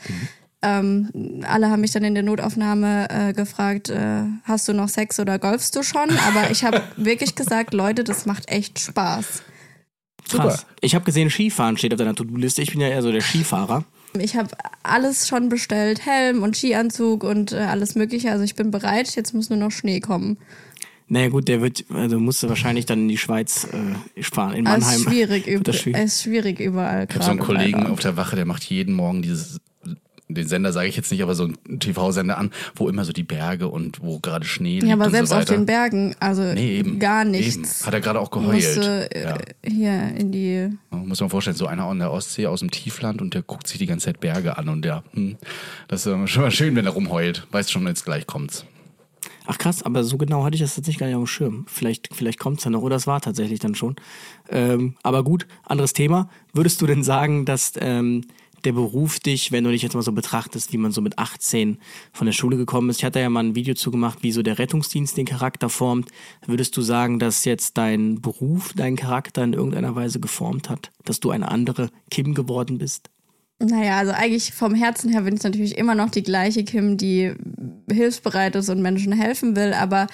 [0.62, 5.20] Ähm, alle haben mich dann in der Notaufnahme äh, gefragt, äh, hast du noch Sex
[5.20, 6.10] oder golfst du schon?
[6.26, 9.42] Aber ich habe wirklich gesagt, Leute, das macht echt Spaß.
[10.30, 10.66] Krass.
[10.80, 12.62] Ich habe gesehen, Skifahren steht auf deiner To-Do-Liste.
[12.62, 13.84] Ich bin ja eher so der Skifahrer.
[14.18, 14.48] Ich habe
[14.82, 18.30] alles schon bestellt, Helm und Skianzug und äh, alles mögliche.
[18.30, 20.38] Also ich bin bereit, jetzt muss nur noch Schnee kommen.
[21.06, 23.68] Naja gut, der wird, also musst du wahrscheinlich dann in die Schweiz
[24.16, 24.96] äh, fahren, in Es Mannheim.
[24.96, 26.00] ist schwierig, über, das schwierig.
[26.02, 27.06] es ist schwierig überall.
[27.08, 27.92] Ich habe so einen Kollegen leider.
[27.92, 29.60] auf der Wache, der macht jeden Morgen dieses,
[30.28, 33.22] den Sender sage ich jetzt nicht, aber so einen TV-Sender an, wo immer so die
[33.22, 36.42] Berge und wo gerade Schnee liegt Ja, aber und selbst so auf den Bergen, also
[36.42, 36.98] Nee, eben.
[36.98, 37.32] gar Eben.
[37.32, 37.84] nichts.
[37.86, 38.54] Hat er gerade auch geheult.
[38.54, 39.38] Musste äh, ja.
[39.62, 40.70] hier in die.
[40.90, 43.76] Muss man vorstellen, so einer an der Ostsee aus dem Tiefland und der guckt sich
[43.76, 45.36] die ganze Zeit Berge an und der, hm,
[45.88, 47.46] das ist äh, schon mal schön, wenn er rumheult.
[47.52, 48.64] Weißt schon, jetzt gleich kommt's.
[49.46, 51.66] Ach krass, aber so genau hatte ich das tatsächlich gar nicht auf dem Schirm.
[51.68, 53.96] Vielleicht, vielleicht kommt es ja noch oder es war tatsächlich dann schon.
[54.48, 56.30] Ähm, aber gut, anderes Thema.
[56.54, 58.22] Würdest du denn sagen, dass ähm,
[58.64, 61.78] der Beruf dich, wenn du dich jetzt mal so betrachtest, wie man so mit 18
[62.12, 64.58] von der Schule gekommen ist, ich hatte ja mal ein Video zugemacht, wie so der
[64.58, 66.10] Rettungsdienst den Charakter formt.
[66.46, 70.90] Würdest du sagen, dass jetzt dein Beruf deinen Charakter in irgendeiner Weise geformt hat?
[71.04, 73.10] Dass du eine andere Kim geworden bist?
[73.60, 77.34] Naja, also eigentlich vom Herzen her bin ich natürlich immer noch die gleiche Kim, die
[77.90, 80.08] hilfsbereit ist und Menschen helfen will, aber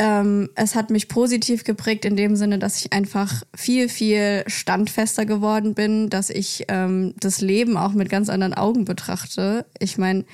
[0.00, 5.24] ähm, es hat mich positiv geprägt in dem Sinne, dass ich einfach viel, viel standfester
[5.24, 9.66] geworden bin, dass ich ähm, das Leben auch mit ganz anderen Augen betrachte.
[9.78, 10.24] Ich meine,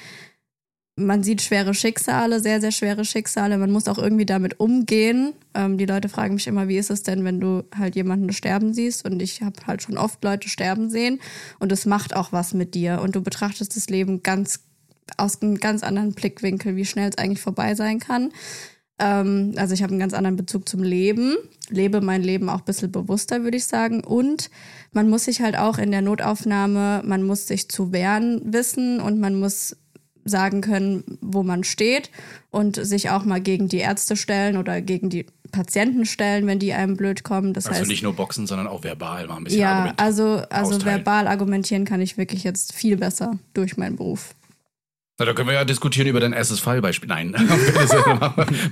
[1.00, 3.58] man sieht schwere Schicksale, sehr, sehr schwere Schicksale.
[3.58, 5.32] Man muss auch irgendwie damit umgehen.
[5.54, 8.74] Ähm, die Leute fragen mich immer, wie ist es denn, wenn du halt jemanden sterben
[8.74, 9.04] siehst?
[9.04, 11.20] Und ich habe halt schon oft Leute sterben sehen.
[11.58, 13.00] Und es macht auch was mit dir.
[13.02, 14.60] Und du betrachtest das Leben ganz
[15.16, 18.30] aus einem ganz anderen Blickwinkel, wie schnell es eigentlich vorbei sein kann.
[19.00, 21.36] Ähm, also ich habe einen ganz anderen Bezug zum Leben,
[21.70, 24.04] lebe mein Leben auch ein bisschen bewusster, würde ich sagen.
[24.04, 24.50] Und
[24.92, 29.18] man muss sich halt auch in der Notaufnahme, man muss sich zu wehren wissen und
[29.18, 29.76] man muss
[30.30, 32.10] sagen können, wo man steht
[32.50, 36.72] und sich auch mal gegen die Ärzte stellen oder gegen die Patienten stellen, wenn die
[36.72, 37.52] einem blöd kommen.
[37.52, 40.74] Das Also heißt, nicht nur boxen, sondern auch verbal mal ein bisschen ja, also, also
[40.74, 40.84] austeilen.
[40.84, 44.34] verbal argumentieren kann ich wirklich jetzt viel besser durch meinen Beruf.
[45.20, 47.06] Na, da können wir ja diskutieren über dein erstes Fallbeispiel.
[47.06, 47.32] Nein,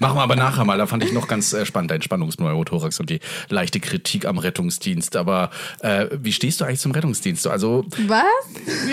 [0.01, 0.79] machen wir aber nachher mal.
[0.79, 5.17] Da fand ich noch ganz äh, spannend, dein Spannungspneumothorax und die leichte Kritik am Rettungsdienst.
[5.17, 7.47] Aber äh, wie stehst du eigentlich zum Rettungsdienst?
[7.49, 8.23] Also, Was?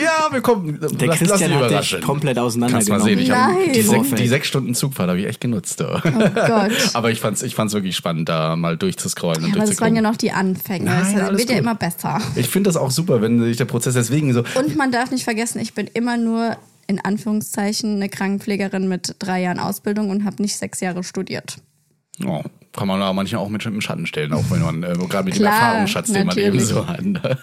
[0.04, 0.82] ja, wir kommen.
[0.82, 3.06] Der lass, lass Christian dich hat dich komplett Kannst mal auseinandergenommen.
[3.06, 4.10] sehen, ich Nein.
[4.12, 5.82] die, die sechs Stunden Zugfahrt habe ich echt genutzt.
[5.82, 6.72] Oh Gott.
[6.94, 9.96] Aber ich fand's, ich fand's wirklich spannend, da mal durchzuscrollen und Ja, aber das waren
[9.96, 10.86] ja noch die Anfänge.
[10.86, 12.20] Nein, das alles wird ja immer besser.
[12.36, 14.44] ich finde das auch super, wenn sich der Prozess deswegen so.
[14.56, 19.42] Und man darf nicht vergessen, ich bin immer nur in Anführungszeichen eine Krankenpflegerin mit drei
[19.42, 21.58] Jahren Ausbildung und habe nicht sechs Jahre studiert.
[22.24, 22.44] Oh,
[22.76, 25.36] kann man aber manchmal auch mit im Schatten stellen, auch wenn man äh, gerade mit
[25.36, 26.66] dem Klar, Erfahrungsschatz, den man eben natürlich.
[26.66, 27.04] so hat.
[27.04, 27.38] ne?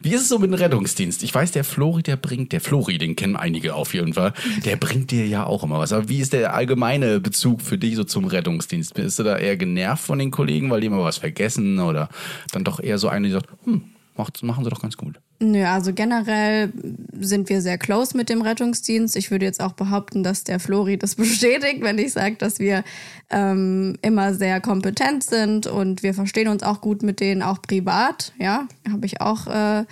[0.00, 1.22] Wie ist es so mit dem Rettungsdienst?
[1.22, 4.32] Ich weiß, der Flori, der bringt, der Flori, den kennen einige auf jeden Fall,
[4.64, 5.92] der bringt dir ja auch immer was.
[5.92, 8.94] Aber wie ist der allgemeine Bezug für dich so zum Rettungsdienst?
[8.94, 12.08] Bist du da eher genervt von den Kollegen, weil die immer was vergessen oder
[12.52, 13.82] dann doch eher so eine, die sagt, hm,
[14.16, 15.20] macht, machen sie doch ganz gut.
[15.42, 16.70] Nö, also generell
[17.18, 19.16] sind wir sehr close mit dem Rettungsdienst.
[19.16, 22.84] Ich würde jetzt auch behaupten, dass der Flori das bestätigt, wenn ich sage, dass wir
[23.30, 28.32] ähm, immer sehr kompetent sind und wir verstehen uns auch gut mit denen, auch privat.
[28.38, 29.84] Ja, habe ich auch äh,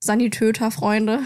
[0.00, 1.20] Sanitäter-Freunde.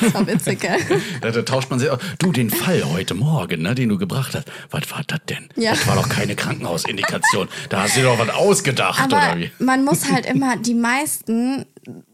[0.00, 0.78] Das war witzig, gell?
[1.20, 1.98] Da, da tauscht man sich auch.
[2.18, 5.48] Du, den Fall heute Morgen, ne, den du gebracht hast, was war das denn?
[5.56, 5.72] Ja.
[5.72, 7.48] Das war doch keine Krankenhausindikation.
[7.68, 9.50] Da hast du dir doch was ausgedacht, Aber oder wie?
[9.58, 11.66] man muss halt immer, die meisten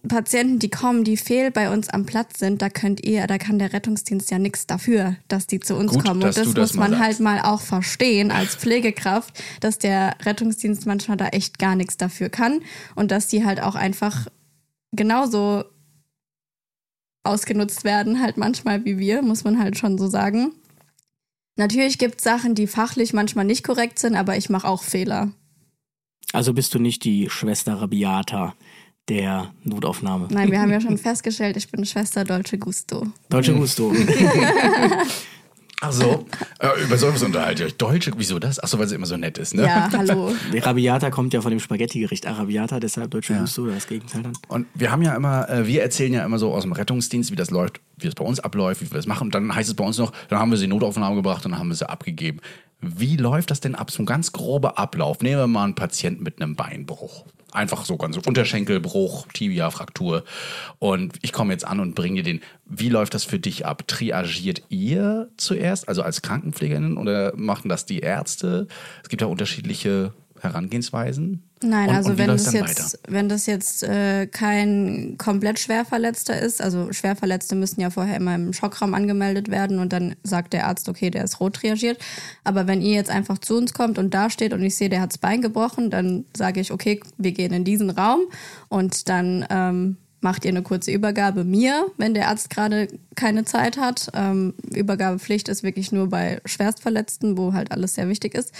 [0.08, 3.58] Patienten, die kommen, die fehl bei uns am Platz sind, da könnt ihr, da kann
[3.58, 6.22] der Rettungsdienst ja nichts dafür, dass die zu uns Gut, kommen.
[6.22, 7.20] Und das das muss man halt sagst.
[7.20, 12.60] mal auch verstehen als Pflegekraft, dass der Rettungsdienst manchmal da echt gar nichts dafür kann
[12.94, 14.26] und dass die halt auch einfach
[14.92, 15.64] genauso
[17.24, 20.52] ausgenutzt werden, halt manchmal wie wir, muss man halt schon so sagen.
[21.56, 25.32] Natürlich gibt es Sachen, die fachlich manchmal nicht korrekt sind, aber ich mache auch Fehler.
[26.32, 28.54] Also bist du nicht die Schwester Rabiata
[29.08, 30.28] der Notaufnahme.
[30.30, 33.06] Nein, wir haben ja schon festgestellt, ich bin Schwester Dolce Gusto.
[33.28, 33.92] Deutsche Gusto.
[35.80, 36.26] Ach so,
[36.60, 37.76] äh, über sowas unterhaltet ihr euch.
[37.76, 38.62] Deutsche, wieso das?
[38.62, 39.64] Ach so, weil sie immer so nett ist, ne?
[39.64, 40.32] Ja, hallo.
[40.52, 44.32] Die Rabiata kommt ja von dem Spaghetti-Gericht Arabiata, deshalb Deutsche Gusto, das Gegenteil dann.
[44.48, 47.36] Und wir haben ja immer, äh, wir erzählen ja immer so aus dem Rettungsdienst, wie
[47.36, 49.24] das läuft, wie es bei uns abläuft, wie wir das machen.
[49.24, 51.52] Und dann heißt es bei uns noch, dann haben wir sie in Notaufnahme gebracht und
[51.52, 52.40] dann haben wir sie abgegeben.
[52.98, 53.90] Wie läuft das denn ab?
[53.90, 55.20] So ein ganz grober Ablauf.
[55.20, 57.26] Nehmen wir mal einen Patienten mit einem Beinbruch.
[57.52, 60.24] Einfach so ganz so Unterschenkelbruch, Tibia-Fraktur.
[60.80, 62.40] Und ich komme jetzt an und bringe dir den.
[62.66, 63.86] Wie läuft das für dich ab?
[63.86, 68.66] Triagiert ihr zuerst, also als Krankenpflegerin, oder machen das die Ärzte?
[69.02, 70.12] Es gibt ja unterschiedliche
[70.44, 71.42] Herangehensweisen.
[71.62, 76.60] Nein, Und- also und wenn das jetzt, wenn das jetzt äh, kein komplett Schwerverletzter ist,
[76.62, 80.88] also Schwerverletzte müssen ja vorher immer im Schockraum angemeldet werden und dann sagt der Arzt,
[80.88, 81.98] okay, der ist rot triagiert.
[82.44, 85.00] Aber wenn ihr jetzt einfach zu uns kommt und da steht und ich sehe, der
[85.00, 88.20] hat das Bein gebrochen, dann sage ich, okay, wir gehen in diesen Raum
[88.68, 93.76] und dann ähm, macht ihr eine kurze Übergabe mir, wenn der Arzt gerade keine Zeit
[93.76, 94.08] hat.
[94.14, 98.52] Ähm, Übergabepflicht ist wirklich nur bei Schwerstverletzten, wo halt alles sehr wichtig ist.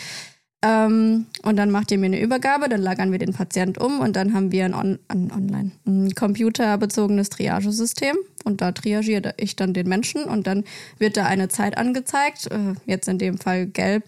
[0.65, 4.17] Ähm, und dann macht ihr mir eine Übergabe, dann lagern wir den Patient um und
[4.17, 9.75] dann haben wir ein, On ein online, ein computerbezogenes Triagesystem und da triagiere ich dann
[9.75, 10.65] den Menschen und dann
[10.99, 14.05] wird da eine Zeit angezeigt, äh, jetzt in dem Fall gelb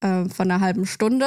[0.00, 1.26] äh, von einer halben Stunde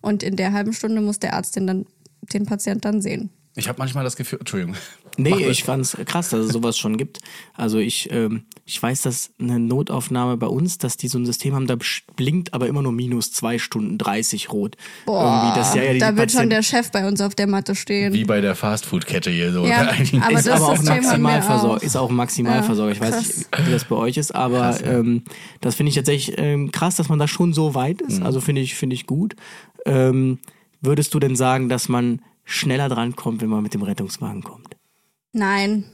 [0.00, 1.86] und in der halben Stunde muss der Arzt den
[2.32, 3.30] den Patient dann sehen.
[3.56, 4.76] Ich habe manchmal das Gefühl, Entschuldigung.
[5.16, 7.18] Nee, ich fand's krass, dass es sowas schon gibt.
[7.54, 11.54] Also ich, ähm, ich weiß, dass eine Notaufnahme bei uns, dass die so ein System
[11.54, 11.76] haben, da
[12.16, 14.76] blinkt aber immer nur minus zwei Stunden 30 rot.
[15.06, 17.74] Irgendwie, das, ja, ja, da wird schon Patienten- der Chef bei uns auf der Matte
[17.74, 18.12] stehen.
[18.12, 19.66] Wie bei der Fastfood-Kette hier so.
[19.66, 19.82] Ja,
[20.20, 21.76] aber ist das aber auch Maximalversorger.
[21.76, 21.82] auch.
[21.82, 22.92] Ist auch Maximalversorger.
[22.92, 25.22] ich weiß nicht, wie das bei euch ist, aber ähm,
[25.60, 28.20] das finde ich tatsächlich ähm, krass, dass man da schon so weit ist.
[28.20, 28.26] Mhm.
[28.26, 29.36] Also finde ich, finde ich gut.
[29.86, 30.38] Ähm,
[30.80, 34.73] würdest du denn sagen, dass man schneller drankommt, wenn man mit dem Rettungswagen kommt?
[35.34, 35.84] Nein,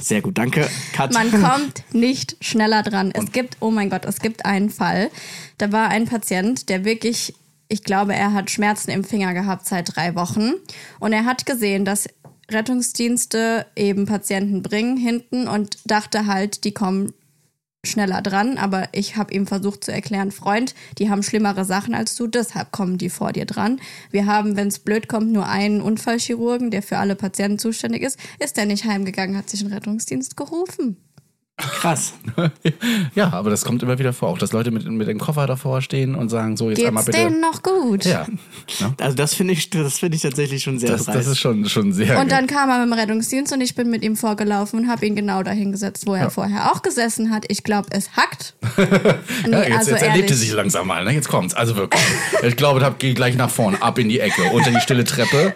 [0.00, 0.66] Sehr gut, danke.
[0.94, 1.12] Kat.
[1.12, 3.10] Man kommt nicht schneller dran.
[3.12, 5.10] Es gibt, oh mein Gott, es gibt einen Fall.
[5.58, 7.34] Da war ein Patient, der wirklich,
[7.68, 10.52] ich glaube, er hat Schmerzen im Finger gehabt seit drei Wochen.
[11.00, 12.08] Und er hat gesehen, dass
[12.50, 17.12] Rettungsdienste eben Patienten bringen hinten und dachte halt, die kommen
[17.90, 18.58] schneller dran.
[18.58, 22.72] Aber ich habe ihm versucht zu erklären, Freund, die haben schlimmere Sachen als du, deshalb
[22.72, 23.80] kommen die vor dir dran.
[24.10, 28.18] Wir haben, wenn es blöd kommt, nur einen Unfallchirurgen, der für alle Patienten zuständig ist.
[28.38, 30.96] Ist der nicht heimgegangen, hat sich einen Rettungsdienst gerufen.
[31.58, 32.12] Krass.
[33.14, 35.80] ja, aber das kommt immer wieder vor, auch dass Leute mit, mit dem Koffer davor
[35.80, 37.30] stehen und sagen, so jetzt einmal Geht's bitte.
[37.30, 38.04] denen noch gut?
[38.04, 38.26] Ja,
[38.80, 38.94] ne?
[39.00, 41.18] Also das finde ich, das finde ich tatsächlich schon sehr das, dreist.
[41.18, 43.88] das ist schon, schon sehr Und dann kam er mit dem Rettungsdienst und ich bin
[43.88, 47.46] mit ihm vorgelaufen und habe ihn genau dahin gesetzt, wo er vorher auch gesessen hat.
[47.48, 48.54] Ich glaube, es hackt.
[49.46, 51.12] Nee, ja, jetzt, also jetzt erlebt er sich langsam mal, ne?
[51.12, 51.54] Jetzt kommt's.
[51.54, 52.02] Also wirklich.
[52.42, 55.52] ich glaube, das geht gleich nach vorne, ab in die Ecke, unter die stille Treppe.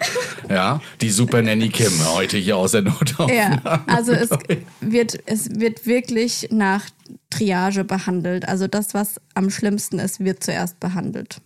[0.49, 3.61] Ja, die Super Nanny Kim heute hier aus der Notaufnahme.
[3.63, 4.29] Ja, also es
[4.81, 6.85] wird, es wird wirklich nach
[7.29, 8.47] Triage behandelt.
[8.47, 11.41] Also das, was am schlimmsten ist, wird zuerst behandelt.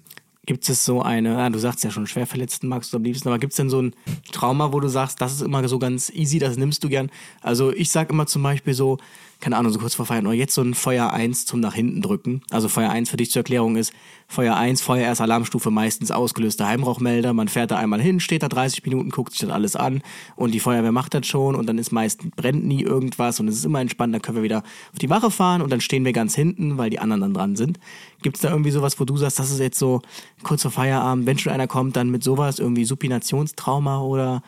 [0.46, 3.40] Gibt es so eine, ah, du sagst ja schon, Schwerverletzten magst du am liebsten, aber
[3.40, 3.96] gibt es denn so ein
[4.32, 7.10] Trauma, wo du sagst, das ist immer so ganz easy, das nimmst du gern?
[7.42, 9.00] Also ich sag immer zum Beispiel so,
[9.40, 12.02] keine Ahnung, so kurz vor Feiern, oder jetzt so ein Feuer 1 zum nach hinten
[12.02, 12.42] drücken.
[12.50, 13.94] Also Feuer 1 für dich zur Erklärung ist,
[14.28, 17.34] Feuer 1, Feuer erst Alarmstufe, meistens ausgelöster Heimrauchmelder.
[17.34, 20.02] Man fährt da einmal hin, steht da 30 Minuten, guckt sich das alles an
[20.36, 23.58] und die Feuerwehr macht das schon und dann ist meist, brennt nie irgendwas und es
[23.58, 26.14] ist immer entspannt, dann können wir wieder auf die Wache fahren und dann stehen wir
[26.14, 27.80] ganz hinten, weil die anderen dann dran sind.
[28.24, 30.02] Gibt es da irgendwie sowas, wo du sagst, das ist jetzt so
[30.42, 34.42] kurz vor Feierabend, wenn schon einer kommt, dann mit sowas, irgendwie Supinationstrauma oder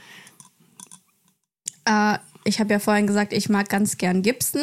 [1.88, 4.62] Äh, ich habe ja vorhin gesagt, ich mag ganz gern Gibson.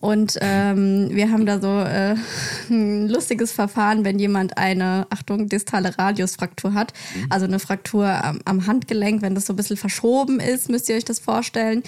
[0.00, 2.16] Und ähm, wir haben da so äh,
[2.70, 6.92] ein lustiges Verfahren, wenn jemand eine, Achtung, distale Radiusfraktur hat.
[7.30, 10.96] Also eine Fraktur am, am Handgelenk, wenn das so ein bisschen verschoben ist, müsst ihr
[10.96, 11.84] euch das vorstellen.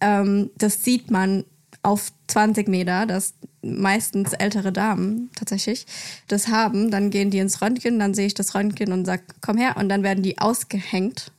[0.00, 1.44] Ähm, das sieht man
[1.82, 5.86] auf 20 Meter, dass meistens ältere Damen tatsächlich
[6.28, 6.92] das haben.
[6.92, 9.76] Dann gehen die ins Röntgen, dann sehe ich das Röntgen und sag, komm her.
[9.76, 11.32] Und dann werden die ausgehängt.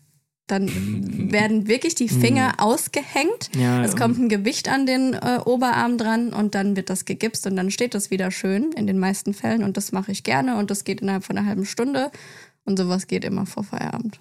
[0.47, 0.69] Dann
[1.31, 3.49] werden wirklich die Finger ausgehängt.
[3.55, 7.45] Ja, es kommt ein Gewicht an den äh, Oberarm dran und dann wird das gegipst
[7.47, 9.63] und dann steht das wieder schön in den meisten Fällen.
[9.63, 12.11] Und das mache ich gerne und das geht innerhalb von einer halben Stunde.
[12.65, 14.19] Und sowas geht immer vor Feierabend.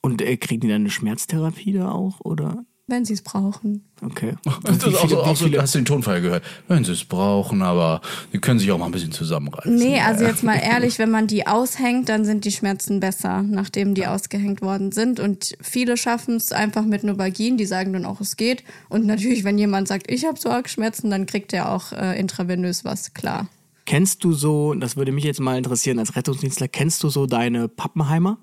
[0.00, 2.64] und äh, kriegen die dann eine Schmerztherapie da auch oder?
[2.90, 3.84] Wenn sie es brauchen.
[4.02, 4.34] Okay.
[4.80, 6.42] So, wie auch so, viele- hast du den Tonfall gehört?
[6.68, 8.00] Wenn sie es brauchen, aber
[8.32, 9.74] die können sich auch mal ein bisschen zusammenreißen.
[9.74, 13.94] Nee, also jetzt mal ehrlich, wenn man die aushängt, dann sind die Schmerzen besser, nachdem
[13.94, 15.20] die ausgehängt worden sind.
[15.20, 18.64] Und viele schaffen es einfach mit Novagin, die sagen dann auch, es geht.
[18.88, 22.18] Und natürlich, wenn jemand sagt, ich habe so arg Schmerzen, dann kriegt er auch äh,
[22.18, 23.48] intravenös was, klar.
[23.86, 27.66] Kennst du so, das würde mich jetzt mal interessieren als Rettungsdienstler, kennst du so deine
[27.68, 28.38] Pappenheimer?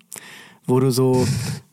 [0.68, 1.26] Wo du so,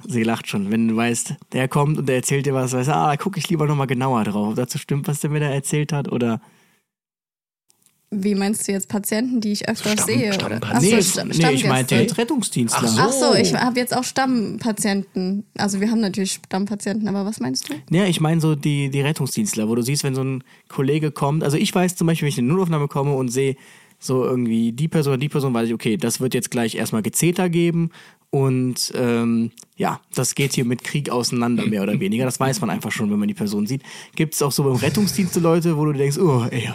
[0.07, 2.95] sie lacht schon, wenn du weißt, der kommt und der erzählt dir was, weißt du,
[2.95, 5.49] ah, da gucke ich lieber nochmal genauer drauf, ob dazu stimmt, was der mir da
[5.49, 6.41] erzählt hat oder.
[8.17, 10.33] Wie meinst du jetzt Patienten, die ich öfter Stamm- sehe?
[10.33, 10.71] Stammpatienten.
[10.73, 12.89] Ach so, nee, Sta- nee, ich meinte jetzt Rettungsdienstler.
[12.97, 13.27] Ach so.
[13.27, 15.45] Ach so, ich habe jetzt auch Stammpatienten.
[15.59, 17.75] Also wir haben natürlich Stammpatienten, aber was meinst du?
[17.91, 21.43] Ja, ich meine so die, die Rettungsdienstler, wo du siehst, wenn so ein Kollege kommt.
[21.43, 23.57] Also ich weiß zum Beispiel, wenn ich in eine Notaufnahme komme und sehe
[23.99, 27.03] so irgendwie die Person oder die Person, weiß ich, okay, das wird jetzt gleich erstmal
[27.03, 27.91] Gezeter geben
[28.35, 32.25] und ähm, ja, das geht hier mit Krieg auseinander, mehr oder weniger.
[32.25, 33.85] Das weiß man einfach schon, wenn man die Person sieht.
[34.17, 36.69] Gibt es auch so beim Rettungsdienst Leute, wo du denkst, oh, ey,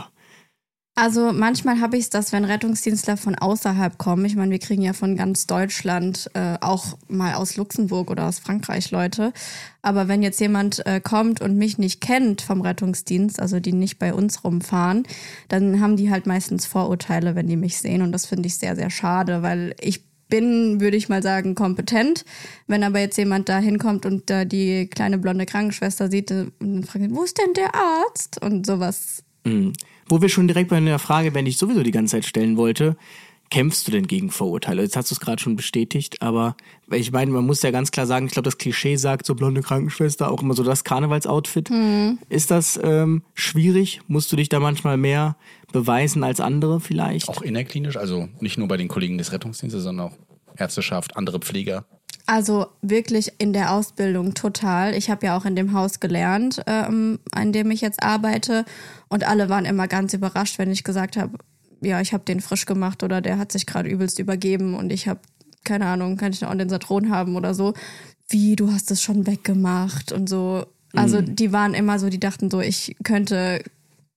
[0.96, 4.82] Also manchmal habe ich es, dass wenn Rettungsdienstler von außerhalb kommen, ich meine, wir kriegen
[4.82, 9.34] ja von ganz Deutschland, äh, auch mal aus Luxemburg oder aus Frankreich Leute,
[9.82, 14.00] aber wenn jetzt jemand äh, kommt und mich nicht kennt vom Rettungsdienst, also die nicht
[14.00, 15.04] bei uns rumfahren,
[15.50, 18.78] dann haben die halt meistens Vorurteile, wenn die mich sehen und das finde ich sehr,
[18.78, 22.24] sehr schade, weil ich bin, würde ich mal sagen, kompetent.
[22.68, 26.86] Wenn aber jetzt jemand da hinkommt und da die kleine blonde Krankenschwester sieht äh, und
[26.86, 28.42] fragt, wo ist denn der Arzt?
[28.42, 29.74] Und sowas Mhm.
[30.08, 32.98] Wo wir schon direkt bei einer Frage, wenn ich sowieso die ganze Zeit stellen wollte,
[33.50, 34.82] kämpfst du denn gegen Vorurteile?
[34.82, 36.56] Jetzt hast du es gerade schon bestätigt, aber
[36.92, 39.62] ich meine, man muss ja ganz klar sagen, ich glaube, das Klischee sagt so blonde
[39.62, 41.70] Krankenschwester auch immer so das Karnevalsoutfit.
[42.30, 44.02] Ist das ähm, schwierig?
[44.08, 45.36] Musst du dich da manchmal mehr
[45.72, 47.30] beweisen als andere vielleicht?
[47.30, 50.18] Auch innerklinisch, also nicht nur bei den Kollegen des Rettungsdienstes, sondern auch
[50.58, 51.86] Ärzteschaft, andere Pfleger.
[52.26, 54.94] Also wirklich in der Ausbildung total.
[54.94, 58.66] Ich habe ja auch in dem Haus gelernt, ähm, an dem ich jetzt arbeite.
[59.08, 61.40] Und alle waren immer ganz überrascht, wenn ich gesagt habe,
[61.82, 65.08] ja, ich habe den frisch gemacht oder der hat sich gerade übelst übergeben und ich
[65.08, 65.20] habe,
[65.64, 67.74] keine Ahnung, kann ich noch den Satron haben oder so.
[68.30, 70.66] Wie, du hast es schon weggemacht und so.
[70.94, 73.62] Also die waren immer so, die dachten so, ich könnte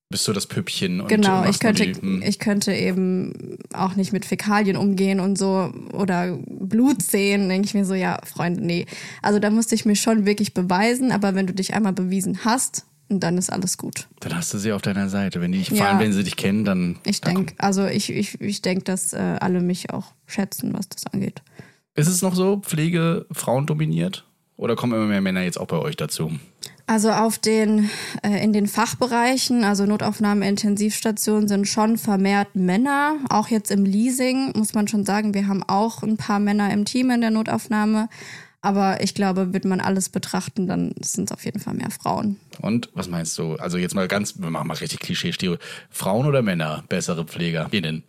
[0.09, 2.23] Bist du das Püppchen Genau, ich könnte, die, hm.
[2.23, 7.75] ich könnte eben auch nicht mit Fäkalien umgehen und so oder Blut sehen, denke ich
[7.75, 8.87] mir so, ja, Freunde, nee.
[9.21, 12.87] Also da musste ich mir schon wirklich beweisen, aber wenn du dich einmal bewiesen hast,
[13.21, 14.09] dann ist alles gut.
[14.21, 15.41] Dann hast du sie auf deiner Seite.
[15.41, 15.85] Wenn die dich Ja.
[15.85, 16.99] fahren, wenn sie dich kennen, dann.
[17.05, 21.07] Ich denke, also ich, ich, ich denke, dass äh, alle mich auch schätzen, was das
[21.07, 21.43] angeht.
[21.95, 24.25] Ist es noch so, Pflege Frauen dominiert?
[24.57, 26.31] Oder kommen immer mehr Männer jetzt auch bei euch dazu?
[26.87, 27.91] Also auf den,
[28.23, 33.17] äh, in den Fachbereichen, also Notaufnahme, Intensivstationen sind schon vermehrt Männer.
[33.31, 36.85] Auch jetzt im Leasing muss man schon sagen, wir haben auch ein paar Männer im
[36.85, 38.09] Team in der Notaufnahme.
[38.65, 42.37] Aber ich glaube, wird man alles betrachten, dann sind es auf jeden Fall mehr Frauen.
[42.61, 43.57] Und was meinst du?
[43.57, 45.59] Also jetzt mal ganz, wir machen mal richtig klischee -Stereo.
[45.91, 48.05] Frauen oder Männer bessere PflegerInnen?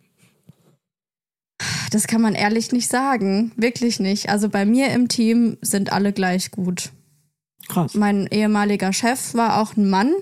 [1.90, 3.52] Das kann man ehrlich nicht sagen.
[3.56, 4.28] Wirklich nicht.
[4.28, 6.90] Also bei mir im Team sind alle gleich gut.
[7.68, 7.94] Krass.
[7.94, 10.12] Mein ehemaliger Chef war auch ein Mann.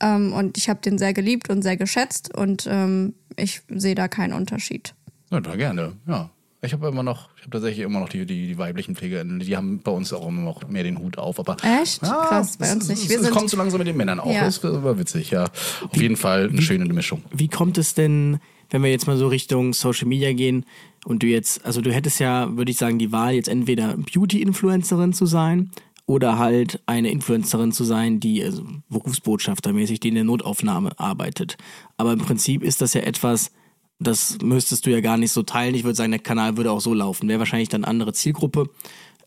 [0.00, 2.34] Ähm, und ich habe den sehr geliebt und sehr geschätzt.
[2.36, 4.94] Und ähm, ich sehe da keinen Unterschied.
[5.30, 6.30] Ja, da gerne, ja.
[6.62, 9.56] Ich habe immer noch, ich habe tatsächlich immer noch die, die, die weiblichen PflegerInnen, die
[9.56, 11.38] haben bei uns auch immer noch mehr den Hut auf.
[11.38, 12.00] Aber Echt?
[12.00, 13.08] Krass, bei es- uns es- nicht.
[13.10, 14.32] Wir es sind- kommt so langsam mit den Männern auch.
[14.32, 14.44] Ja.
[14.44, 15.44] Das ist aber witzig, ja.
[15.44, 17.22] Auf jeden Fall eine schöne Mischung.
[17.32, 18.38] Wie kommt es denn,
[18.70, 20.64] wenn wir jetzt mal so Richtung Social Media gehen
[21.04, 25.12] und du jetzt, also du hättest ja, würde ich sagen, die Wahl jetzt entweder Beauty-Influencerin
[25.12, 25.70] zu sein
[26.06, 31.56] oder halt eine Influencerin zu sein, die also Berufsbotschaftermäßig, die in der Notaufnahme arbeitet.
[31.96, 33.52] Aber im Prinzip ist das ja etwas,
[33.98, 35.74] das müsstest du ja gar nicht so teilen.
[35.74, 37.28] Ich würde sagen, der Kanal würde auch so laufen.
[37.28, 38.68] Wäre wahrscheinlich dann andere Zielgruppe.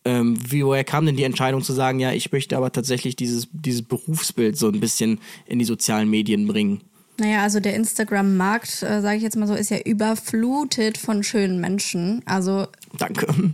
[0.05, 3.47] Ähm, wie, woher kam denn die Entscheidung zu sagen, ja, ich möchte aber tatsächlich dieses,
[3.51, 6.82] dieses Berufsbild so ein bisschen in die sozialen Medien bringen?
[7.17, 11.60] Naja, also der Instagram-Markt, äh, sage ich jetzt mal so, ist ja überflutet von schönen
[11.60, 12.21] Menschen.
[12.25, 13.27] Also Danke.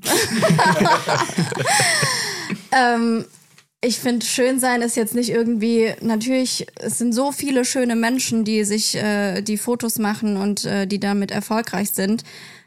[2.71, 3.25] ähm,
[3.85, 8.43] ich finde, schön sein ist jetzt nicht irgendwie, natürlich, es sind so viele schöne Menschen,
[8.43, 12.23] die sich äh, die Fotos machen und äh, die damit erfolgreich sind.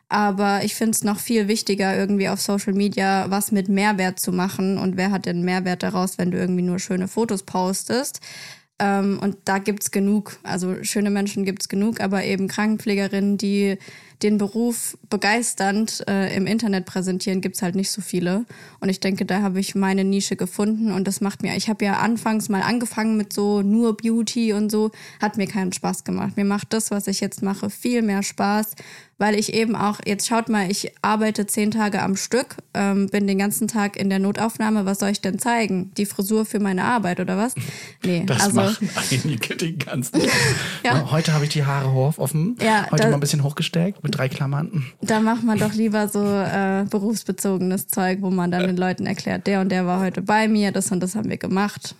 [0.08, 4.32] Aber ich finde es noch viel wichtiger, irgendwie auf Social Media was mit Mehrwert zu
[4.32, 4.78] machen.
[4.78, 8.20] Und wer hat denn Mehrwert daraus, wenn du irgendwie nur schöne Fotos postest?
[8.78, 10.38] Ähm, und da gibt's genug.
[10.44, 13.76] Also schöne Menschen gibt's genug, aber eben Krankenpflegerinnen, die
[14.22, 18.44] den Beruf begeisternd äh, im Internet präsentieren, gibt's halt nicht so viele.
[18.80, 21.84] Und ich denke, da habe ich meine Nische gefunden und das macht mir, ich habe
[21.84, 24.90] ja anfangs mal angefangen mit so nur Beauty und so,
[25.20, 26.36] hat mir keinen Spaß gemacht.
[26.36, 28.74] Mir macht das, was ich jetzt mache, viel mehr Spaß,
[29.18, 33.26] weil ich eben auch, jetzt schaut mal, ich arbeite zehn Tage am Stück, ähm, bin
[33.26, 35.92] den ganzen Tag in der Notaufnahme, was soll ich denn zeigen?
[35.96, 37.54] Die Frisur für meine Arbeit oder was?
[38.04, 40.30] Nee, Das also machen einige den ganzen Tag.
[40.84, 41.10] Ja.
[41.10, 42.56] Heute habe ich die Haare hoch offen.
[42.62, 44.86] Ja, Heute mal ein bisschen hochgesteckt mit drei Klammern.
[45.00, 49.46] Da macht man doch lieber so äh, berufsbezogenes Zeug, wo man dann den Leuten erklärt,
[49.46, 51.94] der und der war heute bei mir, das und das haben wir gemacht.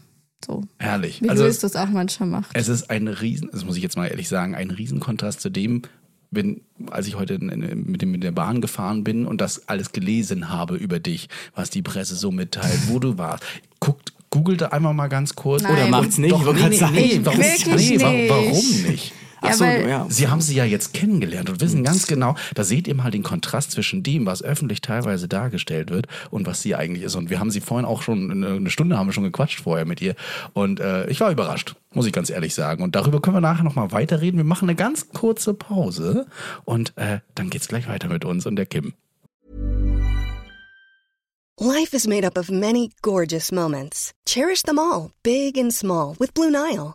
[0.44, 0.62] So.
[0.78, 1.22] Herrlich.
[1.22, 2.50] Wie also, Luis das auch manchmal macht.
[2.54, 5.82] Es ist ein Riesen, das muss ich jetzt mal ehrlich sagen, ein Riesenkontrast zu dem,
[6.30, 9.68] wenn, als ich heute in, in, mit, dem, mit der Bahn gefahren bin und das
[9.68, 13.44] alles gelesen habe über dich, was die Presse so mitteilt, wo du warst.
[13.80, 15.62] Guckt, googelt einfach mal ganz kurz.
[15.62, 15.72] Nein.
[15.72, 18.30] Oder Macht's nicht, ich Doch, nee, nee, nee, warum, nicht.
[18.30, 19.12] warum nicht?
[19.40, 20.06] Ach Ja, so, ja.
[20.08, 23.22] Sie haben sie ja jetzt kennengelernt und wissen ganz genau, da seht ihr mal den
[23.22, 27.14] Kontrast zwischen dem, was öffentlich teilweise dargestellt wird und was sie eigentlich ist.
[27.14, 29.84] Und wir haben sie vorhin auch schon, eine eine Stunde haben wir schon gequatscht vorher
[29.84, 30.14] mit ihr.
[30.52, 32.82] Und äh, ich war überrascht, muss ich ganz ehrlich sagen.
[32.82, 34.38] Und darüber können wir nachher nochmal weiterreden.
[34.38, 36.26] Wir machen eine ganz kurze Pause
[36.64, 38.94] und äh, dann geht's gleich weiter mit uns und der Kim.
[41.60, 44.12] Life is made up of many gorgeous moments.
[44.24, 46.94] Cherish them all, big and small, with Blue Nile.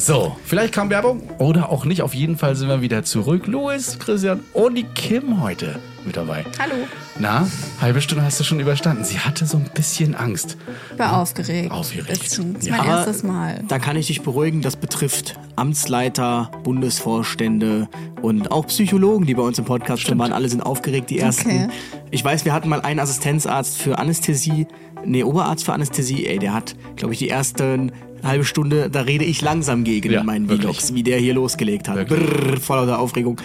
[0.00, 2.00] So, vielleicht kam Werbung oder auch nicht.
[2.00, 3.46] Auf jeden Fall sind wir wieder zurück.
[3.46, 6.46] Louis, Christian und die Kim heute mit dabei.
[6.58, 6.74] Hallo.
[7.18, 7.46] Na,
[7.82, 9.04] halbe Stunde hast du schon überstanden.
[9.04, 10.56] Sie hatte so ein bisschen Angst.
[10.94, 11.70] Ich war aufgeregt.
[11.70, 12.08] Aufgeregt.
[12.22, 12.78] Das ist Ja.
[12.78, 13.62] mein erstes Mal.
[13.68, 17.86] Da kann ich dich beruhigen, das betrifft Amtsleiter, Bundesvorstände
[18.22, 20.32] und auch Psychologen, die bei uns im Podcast schon waren.
[20.32, 21.46] Alle sind aufgeregt, die ersten.
[21.50, 21.68] Okay.
[22.10, 24.66] Ich weiß, wir hatten mal einen Assistenzarzt für Anästhesie,
[25.04, 27.92] nee, Oberarzt für Anästhesie, ey, der hat, glaube ich, die ersten
[28.24, 30.48] halbe Stunde, da rede ich langsam gegen Ja, in meinen.
[30.48, 32.08] Vlogs, wie der hier losgelegt hat.
[32.08, 33.40] Brrr, voller Aufregung.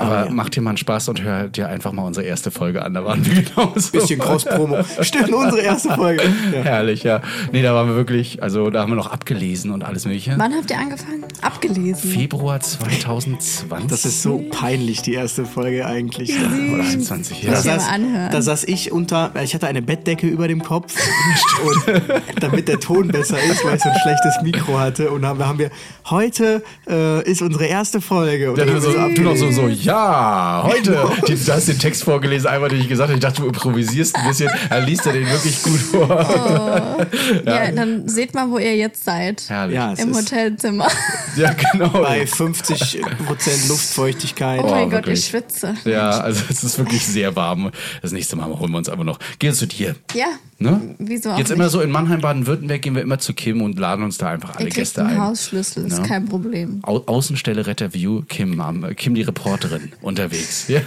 [0.00, 0.30] Aber Aber ja.
[0.32, 2.94] mach dir mal einen Spaß und hör dir einfach mal unsere erste Folge an.
[2.94, 3.92] Da waren wir genauso.
[3.92, 4.78] Bisschen Cross-Promo.
[5.02, 6.22] Stimmt, unsere erste Folge.
[6.52, 6.62] Ja.
[6.62, 7.20] Herrlich, ja.
[7.52, 10.34] Nee, da waren wir wirklich, also da haben wir noch abgelesen und alles mögliche.
[10.36, 11.24] Wann habt ihr angefangen?
[11.42, 12.10] Abgelesen.
[12.10, 13.88] Februar 2020.
[13.90, 16.30] Das ist so peinlich, die erste Folge eigentlich.
[16.38, 17.50] oder 21, ja.
[17.52, 17.88] Da saß,
[18.30, 20.94] da saß ich unter, ich hatte eine Bettdecke über dem Kopf
[21.64, 22.02] und
[22.40, 25.58] damit der Ton besser ist, weil ich so ein schlechtes Mikro hatte und haben, haben
[25.58, 25.70] wir,
[26.08, 28.50] heute äh, ist unsere erste Folge.
[28.50, 30.90] Und Ja, dann du, so, haben wir du noch so, so, ja, heute.
[30.92, 31.12] Genau.
[31.26, 33.18] Die, du hast den Text vorgelesen, einmal den ich gesagt habe.
[33.18, 34.50] Ich dachte, du improvisierst ein bisschen.
[34.68, 37.06] Er liest er den wirklich gut vor.
[37.44, 37.70] ja.
[37.72, 39.44] dann seht mal, wo ihr jetzt seid.
[39.48, 39.76] Herrlich.
[39.76, 40.88] Ja, Im ist Hotelzimmer.
[41.36, 41.88] Ja, genau.
[41.88, 44.60] bei 50 Prozent Luftfeuchtigkeit.
[44.62, 45.20] Oh mein Gott, wirklich.
[45.20, 45.74] ich schwitze.
[45.84, 47.70] Ja, also es ist wirklich sehr warm.
[48.02, 49.18] Das nächste Mal holen wir uns aber noch.
[49.38, 49.94] Geh zu dir.
[50.14, 50.26] Ja.
[50.58, 50.94] Ne?
[50.98, 51.56] Wieso auch Jetzt nicht?
[51.58, 54.56] immer so in Mannheim, Baden-Württemberg gehen wir immer zu Kim und laden uns da einfach
[54.56, 55.20] alle Gäste einen ein.
[55.28, 56.04] Hausschlüssel, ist Ja.
[56.04, 56.80] kein Problem.
[56.82, 60.68] Au Außenstelle Retterview, Kim, am- Kim die Reporterin unterwegs.
[60.68, 60.80] Ja.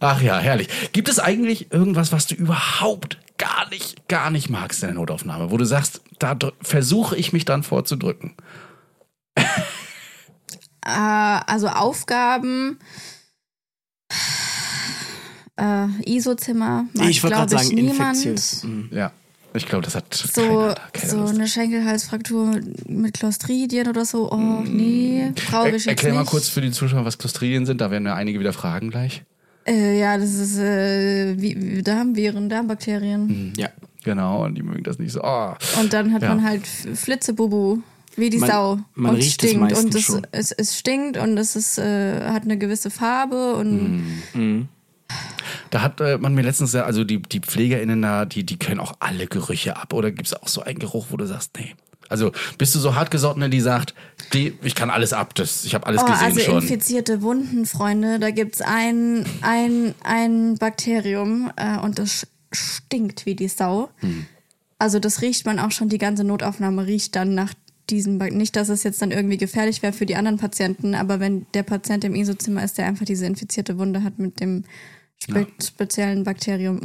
[0.00, 0.68] Ach ja, herrlich.
[0.92, 5.50] Gibt es eigentlich irgendwas, was du überhaupt gar nicht, gar nicht magst in der Notaufnahme,
[5.50, 8.34] wo du sagst, da versuche ich mich dann vorzudrücken?
[10.86, 12.78] Äh, also Aufgaben,
[15.56, 18.16] äh, ISO-Zimmer, Ich wollte glaube gerade ich, sagen, niemand.
[18.16, 18.64] infektiös.
[18.64, 18.88] Mhm.
[18.92, 19.12] Ja.
[19.56, 21.34] Ich glaube, das hat So, keiner, keiner so Lust.
[21.34, 24.30] eine Schenkelhalsfraktur mit Clostridien oder so.
[24.32, 26.30] Oh, nee, brauche Er, ich jetzt erklär mal nicht.
[26.30, 27.80] kurz für die Zuschauer, was Clostridien sind.
[27.80, 29.22] Da werden ja einige wieder fragen gleich.
[29.66, 33.52] Äh, ja, das ist äh, wie, wie Darmviren, Darmbakterien.
[33.56, 33.68] Ja.
[34.02, 35.22] Genau, und die mögen das nicht so.
[35.22, 35.54] Oh.
[35.80, 36.28] Und dann hat Ja.
[36.34, 37.78] man halt Flitzebubu,
[38.16, 38.78] wie die Man- Sau.
[38.94, 39.60] man und riecht es stinkt.
[39.70, 40.26] meistens und es, schon.
[40.32, 44.68] es, es stinkt und es ist, äh, hat eine gewisse Farbe und Mhm.
[45.70, 48.80] Da hat äh, man mir letztens, ja- also die, die PflegerInnen da, die, die können
[48.80, 49.92] auch alle Gerüche ab.
[49.92, 51.74] Oder gibt es auch so einen Geruch, wo du sagst, nee.
[52.08, 55.34] Also bist du so hartgesottene, die sagt, verstehe, ich kann alles ab.
[55.34, 56.62] Das, ich habe alles Oh, gesehen also schon.
[56.62, 63.48] infizierte Wunden, Freunde, da gibt's ein, ein, ein Bakterium äh, und das stinkt wie die
[63.48, 63.88] Sau.
[64.00, 64.26] Hm.
[64.78, 67.54] Also das riecht man auch schon, die ganze Notaufnahme riecht dann nach
[67.90, 71.20] diesem Bak Nicht, dass es jetzt dann irgendwie gefährlich wäre für die anderen Patienten, aber
[71.20, 74.64] wenn der Patient im ISO-Zimmer ist, der einfach diese infizierte Wunde hat mit dem
[75.18, 76.80] spe speziellen Bakterium.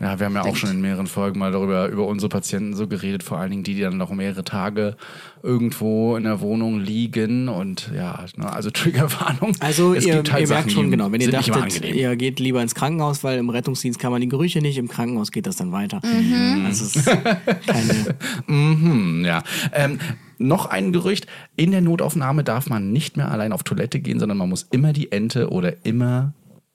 [0.00, 0.60] Ja, wir haben ja auch Denkt.
[0.60, 3.74] schon in mehreren Folgen mal darüber, über unsere Patienten so geredet, vor allen Dingen die,
[3.74, 4.96] die dann noch mehrere Tage
[5.42, 9.52] irgendwo in der Wohnung liegen und ja, ne, also Triggerwarnung.
[9.60, 12.16] Also Es ihr, gibt halt ihr merkt Sachen, schon die genau, wenn ihr dachtet, ihr
[12.16, 15.46] geht lieber ins Krankenhaus, weil im Rettungsdienst kann man die Gerüche nicht, im Krankenhaus geht
[15.46, 16.00] das dann weiter.
[16.02, 16.64] Mhm.
[16.64, 19.42] Also es ist keine, Hm, ja.
[19.74, 19.98] Ähm,
[20.38, 21.26] noch ein Gerücht,
[21.56, 24.94] in der Notaufnahme darf man nicht mehr allein auf Toilette gehen, sondern man muss immer
[24.94, 26.32] die Ente oder immer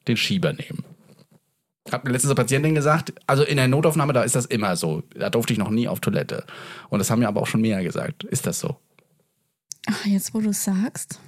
[0.07, 0.83] den Schieber nehmen.
[1.91, 5.03] Mir letztens eine Patientin gesagt, also in der Notaufnahme, da ist das immer so.
[5.15, 6.43] Da durfte ich noch nie auf Toilette.
[6.89, 8.23] Und das haben mir aber auch schon mehr gesagt.
[8.23, 8.77] Ist das so?
[9.85, 11.19] Ach, jetzt wo du es sagst.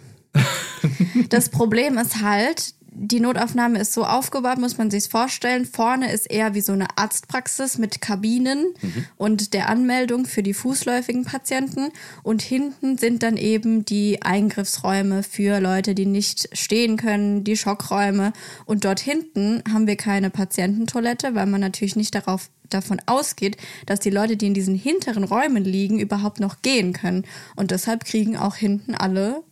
[1.29, 5.65] das Problem ist halt, die Notaufnahme ist so aufgebaut, muss man sich vorstellen.
[5.65, 8.73] Vorne ist eher wie so eine Arztpraxis mit Kabinen
[9.17, 11.91] und der Anmeldung für die fußläufigen Patienten.
[12.23, 18.33] Und hinten sind dann eben die Eingriffsräume für Leute, die nicht stehen können, die Schockräume.
[18.65, 23.99] Und dort hinten haben wir keine Patiententoilette, weil man natürlich nicht darauf davon ausgeht, dass
[23.99, 27.25] die Leute, die in diesen hinteren Räumen liegen, überhaupt noch gehen können.
[27.55, 29.43] Und deshalb kriegen auch hinten alle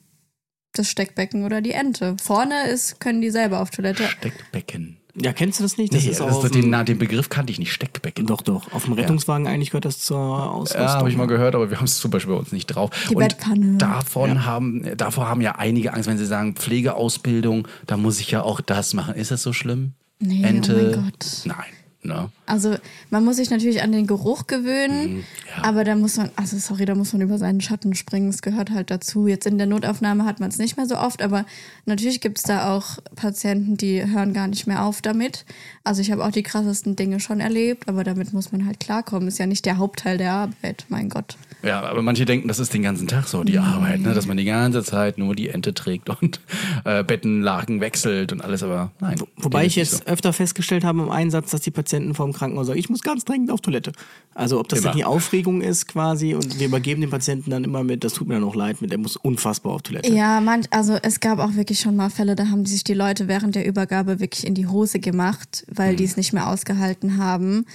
[0.78, 2.15] das Steckbecken oder die Ente.
[2.21, 4.03] Vorne ist, können die selber auf Toilette.
[4.03, 4.97] Steckbecken.
[5.19, 5.93] ja, kennst du das nicht?
[5.93, 7.71] Das Nee, ist das auch auf den, na, den Begriff kannte ich nicht.
[7.73, 8.26] Steckbecken.
[8.26, 8.71] doch, doch.
[8.73, 10.82] Auf dem Rettungswagen eigentlich gehört das zur Ausrüstung.
[10.82, 12.89] Ja, habe ich mal gehört, aber wir haben es zum Beispiel bei uns nicht drauf.
[13.09, 13.78] Die und Bettpfanne.
[13.78, 18.41] Davon haben, davor haben ja einige Angst, wenn sie sagen Pflegeausbildung, da muss ich ja
[18.41, 19.15] auch das machen.
[19.15, 19.93] Ist das so schlimm?
[20.19, 20.73] Nee, oh Ente?
[20.93, 21.26] mein Gott.
[21.45, 21.84] Nein.
[22.06, 22.30] Ne?
[22.45, 22.76] Also
[23.10, 25.24] man muss sich natürlich an den Geruch gewöhnen, Mhm,
[25.58, 25.64] ja.
[25.64, 28.30] aber da muss man, also sorry, da muss man über seinen Schatten springen.
[28.30, 29.28] Es gehört halt dazu.
[29.28, 31.45] Jetzt in der Notaufnahme hat man es nicht mehr so oft, aber
[31.86, 35.45] natürlich gibt es da auch Patienten, die hören gar nicht mehr auf damit.
[35.84, 39.28] Also ich habe auch die krassesten Dinge schon erlebt, aber damit muss man halt klarkommen.
[39.28, 41.38] Ist ja nicht der Hauptteil der Arbeit, mein Gott.
[41.66, 44.13] Ja, aber manche denken, das ist den ganzen Tag so, die Arbeit, ne?
[44.13, 46.39] dass man die ganze Zeit nur die Ente trägt und
[46.86, 49.16] äh, Bettenlagen wechselt und alles, aber nein.
[49.38, 52.68] Wobei dem ich jetzt nicht öfter festgestellt habe im Einsatz, dass die Patienten vom Krankenhaus
[52.68, 53.93] sagen, ich muss ganz dringend auf Toilette.
[54.36, 54.89] Also ob das Immer.
[54.89, 58.28] dann die Aufregung ist quasi und wir übergeben den Patienten dann immer mit, das tut
[58.28, 60.13] mir dann auch leid, mit der muss unfassbar auf Toilette.
[60.13, 63.28] Ja, manch, also es gab auch wirklich schon mal Fälle, da haben sich die Leute
[63.28, 67.66] während der Übergabe wirklich in die Hose gemacht, weil die es nicht mehr ausgehalten haben.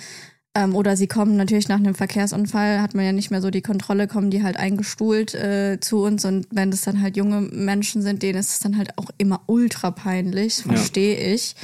[0.55, 3.63] Ähm, oder sie kommen natürlich nach einem Verkehrsunfall, hat man ja nicht mehr so die
[3.63, 8.03] Kontrolle, kommen die halt eingestuhlt äh, zu uns und wenn das dann halt junge Menschen
[8.03, 11.55] sind, denen ist es dann halt auch immer ultra peinlich, verstehe ich.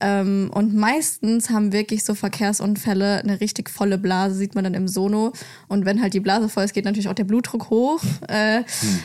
[0.00, 4.88] Ähm, und meistens haben wirklich so Verkehrsunfälle eine richtig volle Blase, sieht man dann im
[4.88, 5.32] Sono.
[5.68, 8.02] Und wenn halt die Blase voll ist, geht natürlich auch der Blutdruck hoch.
[8.28, 8.64] Äh,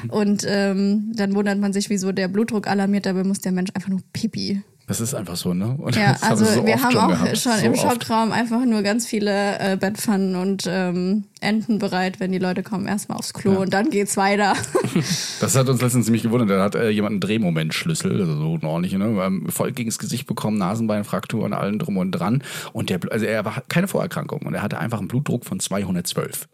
[0.10, 3.90] Und ähm, dann wundert man sich, wieso der Blutdruck alarmiert, dabei muss der Mensch einfach
[3.90, 4.64] nur pipi.
[4.90, 5.76] Das ist einfach so, ne?
[5.78, 7.38] Und Ja, haben also so wir haben auch gehabt.
[7.38, 7.82] schon so im oft.
[7.84, 12.88] Schockraum einfach nur ganz viele äh, Bettpfannen und ähm, Enten bereit, wenn die Leute kommen,
[12.88, 14.56] erstmal aufs Klo und dann geht's weiter.
[15.40, 16.50] Das hat uns letztens ziemlich gewundert.
[16.50, 19.24] Da hat äh, jemand einen Drehmomentschlüssel, also so ein ordentlicher, ne?
[19.24, 22.44] ähm, voll gegens Gesicht bekommen, Nasenbeinfraktur und allem drum und dran.
[22.74, 26.48] Und der, also er war keine Vorerkrankung und er hatte einfach einen Blutdruck von 212.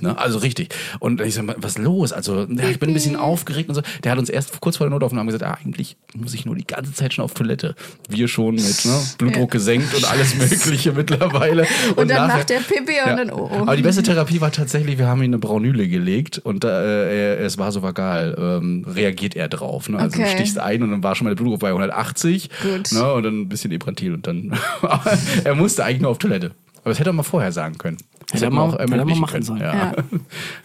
[0.00, 0.16] Ne?
[0.16, 0.72] Also richtig.
[1.00, 2.12] Und ich sag mal, was ist los?
[2.12, 3.82] Also, ja, ich bin ein bisschen aufgeregt und so.
[4.04, 6.66] Der hat uns erst kurz vor der Notaufnahme gesagt, ah, eigentlich muss ich nur die
[6.66, 7.74] ganze Zeit schon auf Toilette.
[8.08, 9.00] Wir schon mit ne?
[9.18, 11.66] Blutdruck gesenkt und alles Mögliche mittlerweile.
[11.96, 13.56] Und, dann nachher- macht der Pipi und dann oh, oh.
[13.62, 17.58] aber die beste Therapie war tatsächlich, wir haben ihm eine Braunüle gelegt und äh, es
[17.58, 18.36] war so vagal.
[18.38, 19.88] Ähm, reagiert er drauf.
[19.88, 19.98] Ne?
[19.98, 20.30] Also Okay.
[20.30, 22.50] du stichst ein und dann war schon mal der Blutdruck bei 180.
[22.62, 22.92] Gut.
[22.92, 23.12] Ne?
[23.14, 24.56] Und dann ein bisschen Ibrantil und dann.
[25.44, 26.52] Er musste eigentlich nur auf Toilette.
[26.82, 27.96] Aber das hätte er mal vorher sagen können.
[28.26, 29.44] Das Hätte hätte man auch hätte er mal ermöglichen machen können.
[29.44, 29.60] sollen.
[29.60, 29.74] Ja.
[29.74, 29.92] Ja.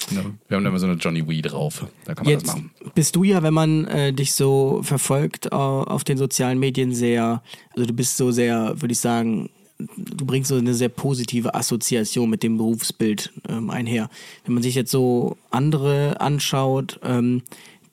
[0.10, 0.24] Ne?
[0.48, 1.86] Wir haben da immer so eine Johnny Wee drauf.
[2.06, 2.72] Da kann man Jetzt das machen.
[2.96, 7.42] bist du ja, wenn man äh, dich so verfolgt äh, auf den sozialen Medien sehr,
[7.76, 9.50] also du bist so sehr, würde ich sagen,
[9.98, 14.10] du bringst so eine sehr positive Assoziation mit dem Berufsbild ähm, einher.
[14.46, 17.42] Wenn man sich jetzt so andere anschaut, ähm,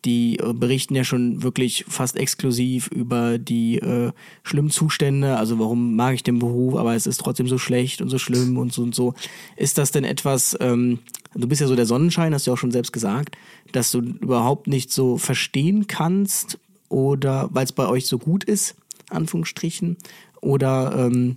[0.04, 5.96] die äh, berichten ja schon wirklich fast exklusiv über die äh, schlimmen Zustände, also warum
[5.96, 8.82] mag ich den Beruf, aber es ist trotzdem so schlecht und so schlimm und so
[8.82, 9.14] und so.
[9.56, 10.98] Ist das denn etwas, ähm,
[11.34, 13.36] du bist ja so der Sonnenschein, hast du ja auch schon selbst gesagt,
[13.72, 18.76] dass du überhaupt nicht so verstehen kannst oder weil es bei euch so gut ist,
[19.10, 19.96] Anführungsstrichen,
[20.40, 21.36] oder ähm,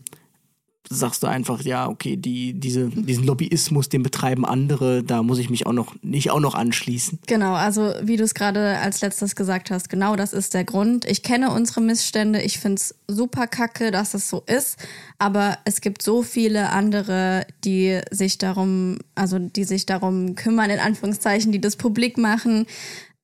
[0.89, 5.49] sagst du einfach, ja, okay, die, diese, diesen Lobbyismus, den betreiben andere, da muss ich
[5.49, 7.19] mich auch noch nicht auch noch anschließen.
[7.27, 11.05] Genau, also wie du es gerade als letztes gesagt hast, genau das ist der Grund.
[11.05, 14.77] Ich kenne unsere Missstände, ich find's super kacke, dass es so ist,
[15.19, 20.79] aber es gibt so viele andere, die sich darum, also die sich darum kümmern, in
[20.79, 22.65] Anführungszeichen, die das publik machen.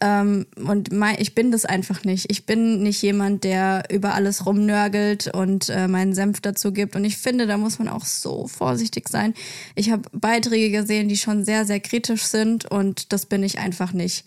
[0.03, 2.29] Ähm, und mein, ich bin das einfach nicht.
[2.29, 6.97] Ich bin nicht jemand, der über alles rumnörgelt und äh, meinen Senf dazu gibt.
[6.97, 9.33] Und ich finde, da muss man auch so vorsichtig sein.
[9.75, 13.93] Ich habe Beiträge gesehen, die schon sehr, sehr kritisch sind und das bin ich einfach
[13.93, 14.25] nicht.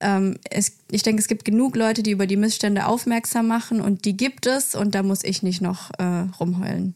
[0.00, 4.06] Ähm, es, ich denke, es gibt genug Leute, die über die Missstände aufmerksam machen und
[4.06, 6.94] die gibt es und da muss ich nicht noch äh, rumheulen.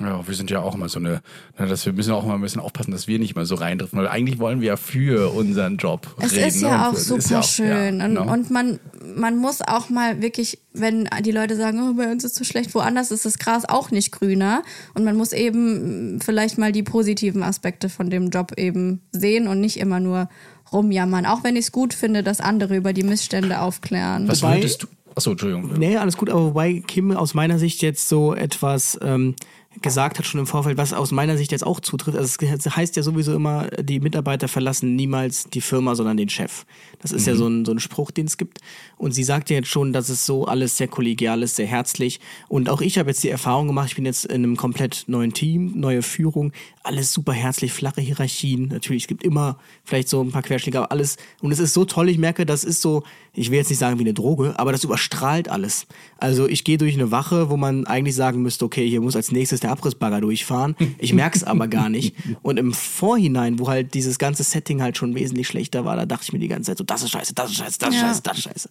[0.00, 1.20] Ja, wir sind ja auch immer so eine,
[1.58, 4.08] dass wir müssen auch immer ein bisschen aufpassen, dass wir nicht mal so reindriften, weil
[4.08, 6.48] eigentlich wollen wir ja für unseren Job Es reden.
[6.48, 7.98] ist ja auch es super ja auch- schön.
[8.00, 8.22] ja, und, ne?
[8.22, 8.80] und man,
[9.14, 12.44] man muss auch mal wirklich, wenn die Leute sagen, oh, bei uns ist es so
[12.44, 14.62] schlecht, woanders ist das Gras auch nicht grüner.
[14.94, 19.60] Und man muss eben vielleicht mal die positiven Aspekte von dem Job eben sehen und
[19.60, 20.30] nicht immer nur
[20.72, 21.26] rumjammern.
[21.26, 24.26] Auch wenn ich es gut finde, dass andere über die Missstände aufklären.
[24.26, 24.86] Was würdest du?
[25.14, 25.74] Achso, Entschuldigung.
[25.78, 29.34] Nee, alles gut, aber wobei Kim aus meiner Sicht jetzt so etwas ähm,
[29.80, 32.18] gesagt hat schon im Vorfeld, was aus meiner Sicht jetzt auch zutrifft.
[32.18, 36.66] Also es heißt ja sowieso immer, die Mitarbeiter verlassen niemals die Firma, sondern den Chef.
[37.00, 38.58] Das ist ja so ein, so ein Spruch, den es gibt.
[38.98, 42.20] Und sie sagt ja jetzt schon, dass es so alles sehr kollegial ist, sehr herzlich.
[42.48, 45.32] Und auch ich habe jetzt die Erfahrung gemacht, ich bin jetzt in einem komplett neuen
[45.32, 46.52] Team, neue Führung,
[46.82, 48.68] alles super herzlich, flache Hierarchien.
[48.68, 51.16] Natürlich, es gibt immer vielleicht so ein paar Querschläge, aber alles.
[51.40, 53.04] Und es ist so toll, ich merke, das ist so,
[53.34, 55.86] ich will jetzt nicht sagen wie eine Droge, aber das überstrahlt alles.
[56.18, 59.32] Also ich gehe durch eine Wache, wo man eigentlich sagen müsste, okay, hier muss als
[59.32, 60.76] nächstes der Abrissbagger durchfahren.
[60.98, 62.14] Ich merke es aber gar nicht.
[62.42, 66.24] Und im Vorhinein, wo halt dieses ganze Setting halt schon wesentlich schlechter war, da dachte
[66.24, 68.08] ich mir die ganze Zeit so, das ist scheiße, das ist scheiße, das ist Ja.
[68.08, 68.68] scheiße, das ist scheiße.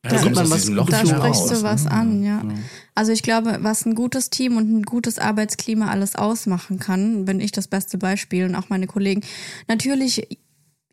[0.00, 1.90] Da da kommt man was- Loch Da sprichst du was ne?
[1.90, 2.42] an, ja.
[2.94, 7.40] Also ich glaube, was ein gutes Team und ein gutes Arbeitsklima alles ausmachen kann, bin
[7.40, 9.22] ich das beste Beispiel und auch meine Kollegen.
[9.66, 10.28] Natürlich,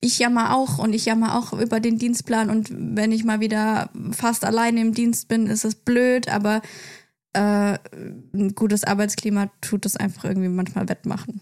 [0.01, 3.89] ich jammer auch und ich jammer auch über den Dienstplan und wenn ich mal wieder
[4.11, 6.61] fast alleine im Dienst bin, ist es blöd, aber
[7.33, 7.77] äh,
[8.33, 11.41] ein gutes Arbeitsklima tut es einfach irgendwie manchmal wettmachen.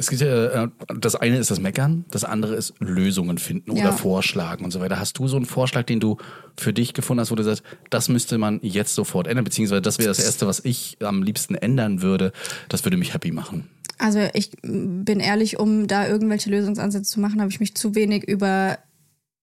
[0.00, 0.68] Es gibt ja, äh,
[1.00, 3.92] das eine ist das Meckern, das andere ist Lösungen finden oder Ja.
[3.92, 5.00] vorschlagen und so weiter.
[5.00, 6.18] Hast du so einen Vorschlag, den du
[6.56, 9.98] für dich gefunden hast, wo du sagst, das müsste man jetzt sofort ändern, beziehungsweise das
[9.98, 12.30] wäre das Erste, was ich am liebsten ändern würde,
[12.68, 13.68] das würde mich happy machen.
[13.98, 18.24] Also ich bin ehrlich, um da irgendwelche Lösungsansätze zu machen, habe ich mich zu wenig
[18.28, 18.78] über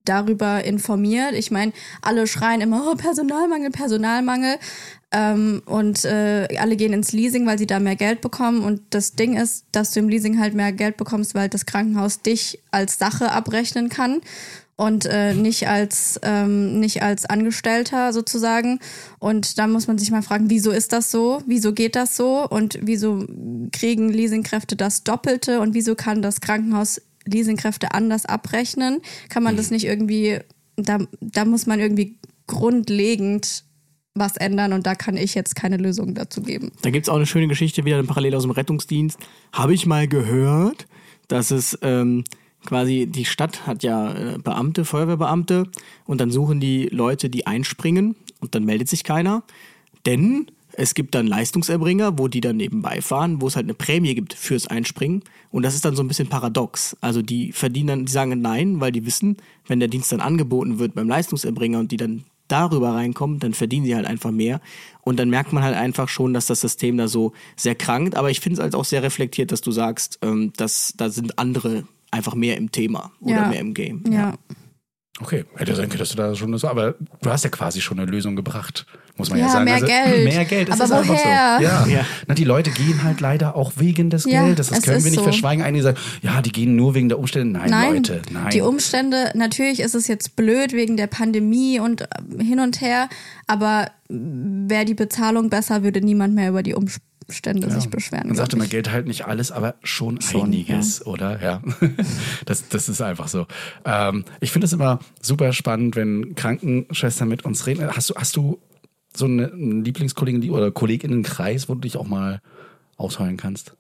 [0.06, 1.34] darüber informiert.
[1.34, 4.58] Ich meine, alle schreien immer, oh, Personalmangel, Personalmangel.
[5.12, 8.64] Ähm, und äh, alle gehen ins Leasing, weil sie da mehr Geld bekommen.
[8.64, 12.22] Und das Ding ist, dass du im Leasing halt mehr Geld bekommst, weil das Krankenhaus
[12.22, 14.22] dich als Sache abrechnen kann
[14.78, 18.80] und äh, nicht als ähm, nicht als Angestellter sozusagen.
[19.20, 21.42] Und da muss man sich mal fragen, wieso ist das so?
[21.46, 22.48] Wieso geht das so?
[22.48, 23.26] Und wieso
[23.72, 25.62] kriegen Leasingkräfte das Doppelte?
[25.62, 29.02] Und wieso kann das Krankenhaus Leasingkräfte anders abrechnen?
[29.30, 30.40] Kann man das nicht irgendwie?
[30.76, 32.18] Da, da muss man irgendwie
[32.48, 33.64] grundlegend
[34.14, 36.72] was ändern und da kann ich jetzt keine Lösung dazu geben.
[36.82, 39.20] Da gibt's auch eine schöne Geschichte wieder parallel aus dem Rettungsdienst.
[39.52, 40.88] Habe ich mal gehört,
[41.28, 42.24] dass es ähm,
[42.66, 45.68] quasi die Stadt hat ja äh, Beamte, Feuerwehrbeamte
[46.06, 49.44] und dann suchen die Leute, die einspringen und dann meldet sich keiner.
[50.06, 50.48] Denn
[50.78, 54.34] es gibt dann Leistungserbringer, wo die dann nebenbei fahren, wo es halt eine Prämie gibt
[54.34, 55.24] fürs Einspringen.
[55.52, 56.96] Und das ist dann so ein bisschen paradox.
[57.02, 60.80] Also die verdienen dann, die sagen nein, weil die wissen, wenn der Dienst dann angeboten
[60.80, 64.62] wird beim Leistungserbringer und die dann darüber reinkommen, dann verdienen sie halt einfach mehr.
[65.02, 68.16] Und dann merkt man halt einfach schon, dass das System da so sehr krankt.
[68.16, 71.40] Aber ich finde es halt auch sehr reflektiert, dass du sagst, ähm, dass da sind
[71.40, 73.48] andere einfach mehr im Thema oder Ja.
[73.50, 74.04] mehr im Game.
[74.12, 74.36] Ja.
[75.22, 78.00] Okay, hätte sein können, dass du da schon so, aber du hast ja quasi schon
[78.00, 78.86] eine Lösung gebracht,
[79.18, 79.66] muss man ja, Ja, sagen.
[79.66, 80.24] mehr also, Geld.
[80.26, 81.58] Mehr Geld, es Aber ist einfach woher?
[81.58, 81.64] so.
[81.64, 81.88] Ja.
[81.88, 82.06] Ja.
[82.28, 84.68] Na, die Leute gehen halt leider auch wegen des Ja, Geldes.
[84.68, 85.24] Das können wir nicht so.
[85.24, 85.64] verschweigen.
[85.64, 87.58] Einige sagen, ja, die gehen nur wegen der Umstände.
[87.60, 88.50] Nein, Nein, Leute, nein.
[88.52, 92.08] die Umstände, natürlich ist es jetzt blöd wegen der Pandemie und äh,
[92.44, 93.08] hin und her,
[93.48, 98.28] aber wäre die Bezahlung besser, würde niemand mehr über die Umstände sich beschweren.
[98.28, 98.66] Man sagt immer.
[98.68, 101.42] Geld halt nicht alles, aber schon, Schon, einiges, oder?
[101.42, 101.62] Ja.
[102.46, 103.48] Das, das ist einfach so.
[103.86, 107.88] Ähm, ich finde es immer super spannend, wenn Krankenschwestern mit uns reden.
[107.96, 108.60] Hast du, hast du
[109.16, 112.42] so eine, einen Lieblingskollegen oder Kolleginnenkreis, wo du dich auch mal
[112.98, 113.76] ausheulen kannst?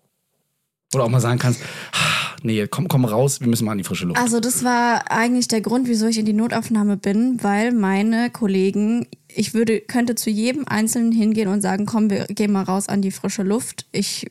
[0.93, 1.61] Oder auch mal sagen kannst,
[1.91, 4.19] "Ah, nee, komm, komm raus, wir müssen mal an die frische Luft.
[4.19, 9.07] Also das war eigentlich der Grund, wieso ich in die Notaufnahme bin, weil meine Kollegen,
[9.27, 13.01] ich würde, könnte zu jedem Einzelnen hingehen und sagen, komm, wir gehen mal raus an
[13.01, 13.87] die frische Luft.
[13.91, 14.27] Ich,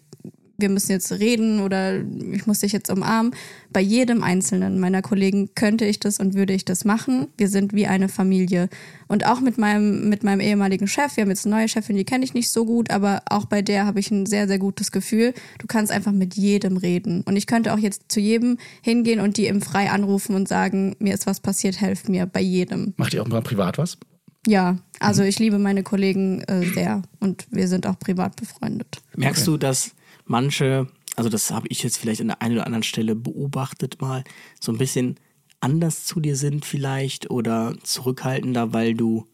[0.57, 2.01] wir müssen jetzt reden oder
[2.33, 3.35] ich muss dich jetzt umarmen.
[3.73, 7.29] Bei jedem Einzelnen meiner Kollegen könnte ich das und würde ich das machen.
[7.37, 8.69] Wir sind wie eine Familie.
[9.09, 12.05] Und auch mit meinem, mit meinem ehemaligen Chef, wir haben jetzt eine neue Chefin, die
[12.05, 14.93] kenne ich nicht so gut, aber auch bei der habe ich ein sehr, sehr gutes
[14.93, 15.35] Gefühl.
[15.59, 17.23] Du kannst einfach mit jedem reden.
[17.23, 20.95] Und ich könnte auch jetzt zu jedem hingehen und die im Frei anrufen und sagen,
[20.99, 22.95] mir ist was passiert, helft mir, bei jedem.
[22.97, 23.99] Macht ihr auch mal privat was?
[24.47, 29.01] Ja, also ich liebe meine Kollegen äh, sehr und wir sind auch privat befreundet.
[29.17, 29.93] Merkst du, dass
[30.25, 34.25] manche, also das habe ich jetzt vielleicht an der einen oder anderen Stelle beobachtet mal,
[34.61, 35.17] so ein bisschen
[35.61, 39.27] anders zu dir sind vielleicht oder zurückhaltender, weil du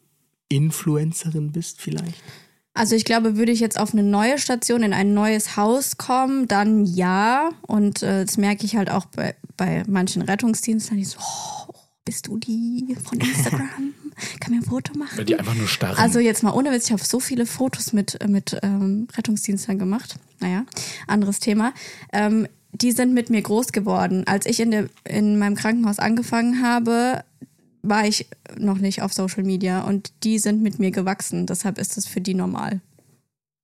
[0.48, 2.22] Influencerin bist vielleicht?
[2.74, 6.46] Also ich glaube, würde ich jetzt auf eine neue Station, in ein neues Haus kommen,
[6.46, 7.50] dann ja.
[7.62, 11.74] Und äh, das merke ich halt auch bei, bei manchen Rettungsdiensten, die so, oh,
[12.04, 13.94] bist du die von Instagram?
[14.40, 15.18] Kann mir ein Foto machen?
[15.18, 15.98] Weil die einfach nur starren.
[15.98, 20.16] Also jetzt mal ohne Witz, ich habe so viele Fotos mit, mit ähm, Rettungsdienstern gemacht.
[20.40, 20.64] Naja,
[21.06, 21.72] anderes Thema.
[22.12, 24.24] Ähm, die sind mit mir groß geworden.
[24.26, 27.24] Als ich in, der, in meinem Krankenhaus angefangen habe,
[27.82, 28.26] war ich
[28.58, 31.46] noch nicht auf Social Media und die sind mit mir gewachsen.
[31.46, 32.80] Deshalb ist es für die normal.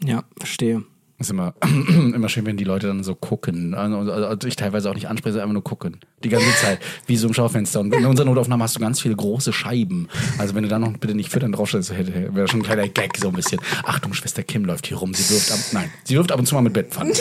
[0.03, 0.85] Ja, verstehe.
[1.19, 1.55] Ist immer,
[1.89, 3.75] immer schön, wenn die Leute dann so gucken.
[3.75, 5.99] Also, also ich teilweise auch nicht anspreche, einfach nur gucken.
[6.23, 7.81] Die ganze Zeit, wie so im Schaufenster.
[7.81, 10.09] Und in unserer Notaufnahme hast du ganz viele große Scheiben.
[10.39, 13.29] Also wenn du da noch bitte nicht füttern draufstellst, wäre schon ein kleiner Gag so
[13.29, 13.61] ein bisschen.
[13.85, 15.15] Achtung, Schwester Kim läuft hier rum.
[15.15, 17.15] Sie wirft ab, nein, sie wirft ab und zu mal mit Bettpfannen.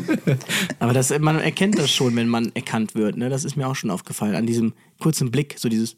[0.78, 3.16] Aber das, man erkennt das schon, wenn man erkannt wird.
[3.16, 3.28] Ne?
[3.28, 4.34] Das ist mir auch schon aufgefallen.
[4.34, 5.96] An diesem kurzen Blick, so dieses,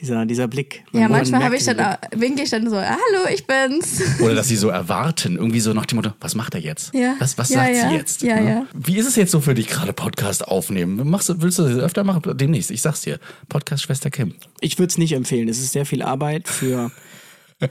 [0.00, 0.84] dieser, dieser Blick.
[0.92, 4.02] Man- Ja, man manchmal habe ich dann, winke ich dann so, hallo, ich bin's.
[4.20, 6.92] Oder dass sie so erwarten, irgendwie so nach dem Motto, was macht er jetzt?
[6.94, 7.14] Ja.
[7.18, 7.88] Was, was Ja, sagt ja.
[7.88, 8.22] sie jetzt?
[8.22, 8.66] Ja, ja.
[8.74, 11.08] Wie ist es jetzt so für dich gerade Podcast aufnehmen?
[11.08, 12.22] Machst du, willst du das öfter machen?
[12.36, 13.18] Demnächst, ich sag's dir.
[13.48, 14.34] Podcast Schwester Kim.
[14.60, 15.48] Ich würde es nicht empfehlen.
[15.48, 16.90] Es ist sehr viel Arbeit für.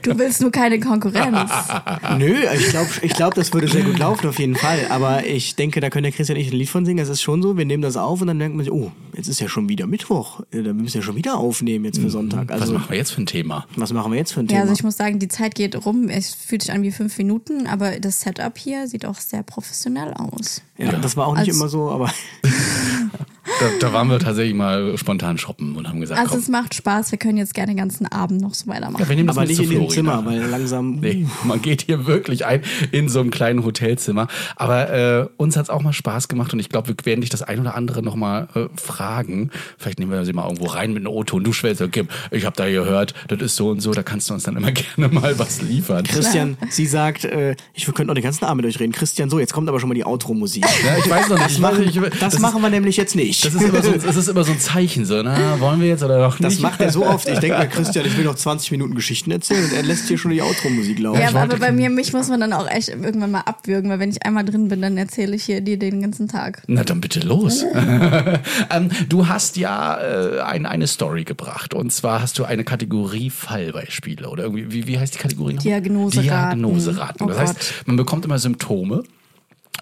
[0.02, 1.48] Du willst nur keine Konkurrenz.
[2.18, 4.80] Nö, ich glaube, ich glaub, das würde sehr gut laufen auf jeden Fall.
[4.90, 6.98] Aber ich denke, da könnte der Christian nicht ein Lied von singen.
[6.98, 9.28] Es ist schon so, wir nehmen das auf und dann denkt man sich, oh, jetzt
[9.28, 10.40] ist ja schon wieder Mittwoch.
[10.50, 12.48] Äh, Wir müssen ja schon wieder aufnehmen jetzt für Sonntag.
[12.48, 13.64] Was Also, machen wir jetzt für ein Thema?
[13.76, 14.60] was machen wir jetzt für ein Ja, Thema?
[14.62, 16.08] also ich muss sagen, die Zeit geht rum.
[16.08, 20.12] Es fühlt sich an wie fünf Minuten, aber das Setup hier sieht auch sehr professionell
[20.14, 20.62] aus.
[20.78, 22.10] ja, das war auch nicht Also- immer so, aber
[23.60, 26.74] Da, da waren wir tatsächlich mal spontan shoppen und haben gesagt, Also komm, es macht
[26.74, 29.00] Spaß, wir können jetzt gerne den ganzen Abend noch so weitermachen.
[29.02, 29.88] ja, wir nehmen das aber nicht in dem.
[29.88, 30.96] Zimmer, weil langsam.
[31.00, 34.26] Nee, man geht hier wirklich ein in so einem kleinen Hotelzimmer.
[34.56, 37.42] Aber äh, uns hat's auch mal Spaß gemacht und ich glaube, wir werden dich das
[37.42, 39.50] ein oder andere nochmal äh, fragen.
[39.78, 42.44] Vielleicht nehmen wir sie mal irgendwo rein mit einem Auto und du schwellst, Kim, ich
[42.44, 45.12] habe da gehört, das ist so und so, da kannst du uns dann immer gerne
[45.12, 46.04] mal was liefern.
[46.04, 48.92] Christian, sie sagt, äh, ich könnte noch den ganzen Abend mit euch reden.
[48.92, 50.64] Christian, so, jetzt kommt aber schon mal die Outro-Musik.
[50.84, 53.35] Ja, ich weiß noch nicht, Das, machen, ich, das, machen wir nämlich jetzt nicht.
[53.42, 56.02] Das ist, immer so, das ist immer so ein Zeichen, so, na, wollen wir jetzt
[56.02, 56.62] oder noch Das nicht?
[56.62, 57.28] macht er so oft.
[57.28, 60.18] Ich denke mir, Christian, ich will noch 20 Minuten Geschichten erzählen und er lässt hier
[60.18, 61.20] schon die Outro-Musik laufen.
[61.20, 63.98] Ja, ich aber, bei mir, mich muss man dann auch echt irgendwann mal abwürgen, weil
[63.98, 66.62] wenn ich einmal drin bin, dann erzähle ich hier dir den ganzen Tag.
[66.66, 67.64] Na dann bitte los.
[68.70, 73.30] ähm, du hast ja äh, ein, eine Story gebracht und zwar hast du eine Kategorie
[73.30, 75.54] Fallbeispiele oder irgendwie, wie, wie heißt die Kategorie?
[75.54, 75.62] noch?
[75.62, 76.60] Diagnoseraten.
[76.60, 77.26] Diagnoseraten.
[77.26, 79.02] Oh das heißt, man bekommt immer Symptome.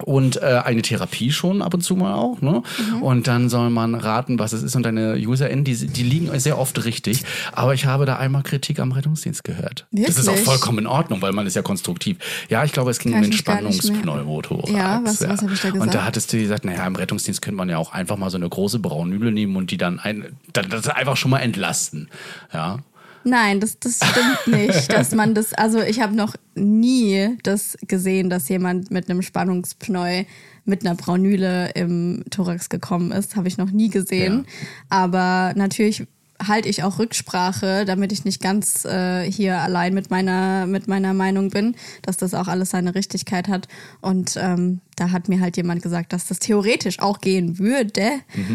[0.03, 2.63] Und äh, eine Therapie schon ab und zu mal auch, ne?
[2.97, 3.03] Mhm.
[3.03, 4.75] Und dann soll man raten, was es ist.
[4.75, 7.23] Und deine UserInnen, die, die liegen sehr oft richtig.
[7.53, 9.87] Aber ich habe da einmal Kritik am Rettungsdienst gehört.
[9.93, 10.45] Das ist auch Wirklich?
[10.45, 12.17] vollkommen in Ordnung, weil man ist ja konstruktiv.
[12.49, 14.71] Ja, ich glaube, es ging Kann um Entspannungspneumothorax.
[14.73, 15.95] Ja, was- was hab ich da Und gesagt?
[15.95, 18.49] da hattest du gesagt, naja, im Rettungsdienst könnte man ja auch einfach mal so eine
[18.49, 22.09] große Braunüle nehmen und die dann ein, dann, das einfach schon mal entlasten.
[22.53, 22.79] Ja.
[23.25, 28.31] Nein, das, das stimmt nicht, dass man das, also ich habe noch nie das gesehen,
[28.31, 30.25] dass jemand mit einem Spannungspneu
[30.67, 34.47] mit einer Braunüle im Thorax gekommen ist, habe ich noch nie gesehen.
[34.89, 36.07] Aber natürlich
[36.49, 41.15] halte ich auch Rücksprache, damit ich nicht ganz äh, hier allein mit meiner, mit meiner
[41.15, 43.69] Meinung bin, dass das auch alles seine Richtigkeit hat.
[44.01, 48.11] Und ähm, da hat mir halt jemand gesagt, dass das theoretisch auch gehen würde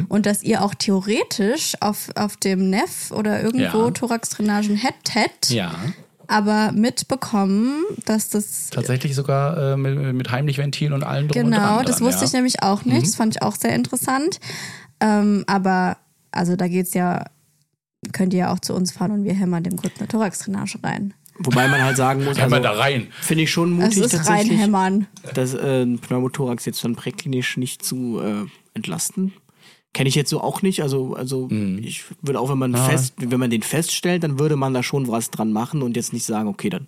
[0.07, 3.91] und dass ihr auch theoretisch auf, auf dem Neff oder irgendwo Ja.
[3.91, 5.73] Thoraxdrainagen hättet, Ja.
[6.27, 11.81] aber mitbekommen, dass das Tatsächlich sogar äh, mit, mit Heimlichventilen und allem drum und Genau,
[11.83, 12.27] das wusste ja.
[12.27, 13.05] ich nämlich auch nicht.
[13.07, 14.39] Das fand ich auch sehr interessant.
[15.01, 15.97] Ähm, aber
[16.31, 17.25] also da geht's ja,
[18.13, 21.13] könnt ihr ja auch zu uns fahren und wir hämmern dem kurz eine Thoraxdrainage rein.
[21.41, 23.07] Wobei man halt sagen muss, Ja, also, da rein.
[23.21, 25.07] finde ich schon mutig ist tatsächlich, reinhämmern.
[25.33, 29.33] dass äh, ein Pneumothorax jetzt dann präklinisch nicht zu äh, entlasten.
[29.93, 30.83] Kenne ich jetzt so auch nicht.
[30.83, 31.79] Also, also Mhm.
[31.81, 32.85] ich würde auch, wenn man Ah.
[32.89, 36.13] fest, wenn man den feststellt, dann würde man da schon was dran machen und jetzt
[36.13, 36.87] nicht sagen, okay, dann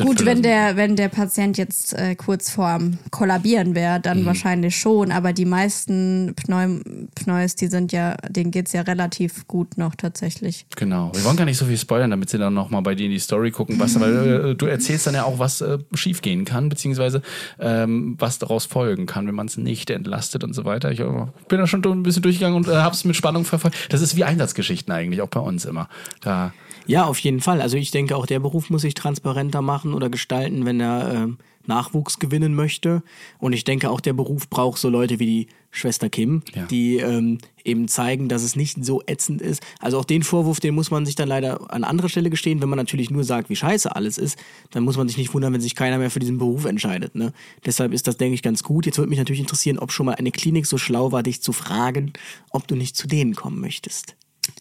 [0.00, 4.02] Gut, wenn der, wenn der Patient jetzt äh, kurz vorm Kollabieren wäre, Mhm.
[4.02, 5.12] dann wahrscheinlich schon.
[5.12, 6.80] Aber die meisten Pneu
[7.14, 10.66] Pneus, die sind ja, denen geht's ja relativ gut noch tatsächlich.
[10.76, 11.10] Genau.
[11.14, 13.18] Wir wollen gar nicht so viel spoilern, damit sie dann nochmal bei dir in die
[13.18, 17.22] Story gucken, was, weil äh, du erzählst dann ja auch, was äh, schiefgehen kann, beziehungsweise
[17.58, 20.90] ähm, was daraus folgen kann, wenn man es nicht entlastet und so weiter.
[20.92, 21.04] Ich äh,
[21.48, 23.76] bin da schon ein bisschen durchgegangen und äh, habe es mit Spannung verfolgt.
[23.90, 25.88] Das ist wie Einsatzgeschichten eigentlich, auch bei uns immer.
[26.20, 26.52] Da
[26.90, 27.60] Ja, auf jeden Fall.
[27.62, 31.38] Also ich denke, auch der Beruf muss sich transparenter machen oder gestalten, wenn er ähm,
[31.66, 33.02] Nachwuchs gewinnen möchte.
[33.38, 36.66] Und ich denke, auch der Beruf braucht so Leute wie die Schwester Kim, Ja.
[36.66, 39.62] die ähm, eben zeigen, dass es nicht so ätzend ist.
[39.78, 42.60] Also auch den Vorwurf, den muss man sich dann leider an anderer Stelle gestehen.
[42.60, 44.36] Wenn man natürlich nur sagt, wie scheiße alles ist,
[44.70, 47.14] dann muss man sich nicht wundern, wenn sich keiner mehr für diesen Beruf entscheidet.
[47.14, 47.32] Ne?
[47.64, 48.86] Deshalb ist das, denke ich, ganz gut.
[48.86, 51.52] Jetzt würde mich natürlich interessieren, ob schon mal eine Klinik so schlau war, dich zu
[51.52, 52.14] fragen,
[52.50, 54.16] ob du nicht zu denen kommen möchtest.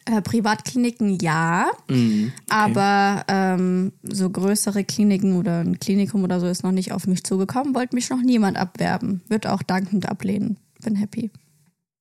[0.05, 6.63] Äh, Privatkliniken ja, Mhm, aber ähm, so größere Kliniken oder ein Klinikum oder so ist
[6.63, 9.21] noch nicht auf mich zugekommen, wollte mich noch niemand abwerben.
[9.29, 10.57] Wird auch dankend ablehnen.
[10.83, 11.31] Bin happy.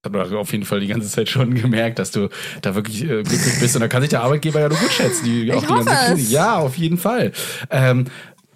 [0.05, 2.29] Ich habe auf jeden Fall die ganze Zeit schon gemerkt, dass du
[2.62, 3.74] da wirklich äh, glücklich bist.
[3.74, 5.24] Und da kann sich der Arbeitgeber ja nur gut schätzen.
[5.24, 6.14] Die, auch die hoffe ganze es.
[6.14, 6.31] Klinik.
[6.31, 7.33] Ja, auf jeden Fall.
[7.70, 8.07] Ähm,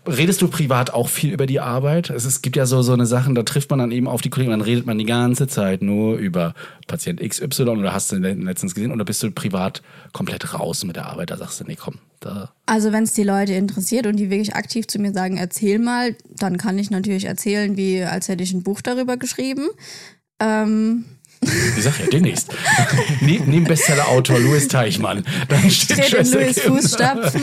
[0.07, 2.11] redest du privat auch viel über die Arbeit?
[2.11, 4.31] Es, es gibt ja so, so eine Sachen, da trifft man dann eben auf die
[4.31, 6.55] Kollegen, dann redet man die ganze Zeit nur über
[6.87, 9.83] Patient XY oder hast du den letztens gesehen oder bist du privat
[10.13, 11.31] komplett raus mit der Arbeit?
[11.31, 12.53] Da sagst du, nee, komm, da.
[12.67, 16.17] Also wenn es die Leute interessiert und die wirklich aktiv zu mir sagen, erzähl mal,
[16.29, 19.69] dann kann ich natürlich erzählen, wie als hätte ich ein Buch darüber geschrieben.
[20.41, 21.05] Ähm,
[21.43, 22.55] Ich sag ja, demnächst.
[23.21, 25.25] neben, neben Bestseller-Autor Louis Teichmann.
[25.49, 26.77] Dann steht Schwester Louis Kim.
[26.77, 27.43] Fußstapfen.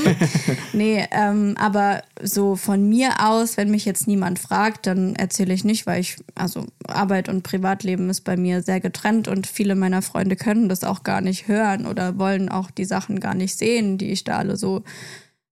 [0.74, 5.64] nee, ähm, aber so von mir aus, wenn mich jetzt niemand fragt, dann erzähle ich
[5.64, 10.02] nicht, weil ich, also Arbeit und Privatleben ist bei mir sehr getrennt und viele meiner
[10.02, 13.98] Freunde können das auch gar nicht hören oder wollen auch die Sachen gar nicht sehen,
[13.98, 14.84] die ich da alle so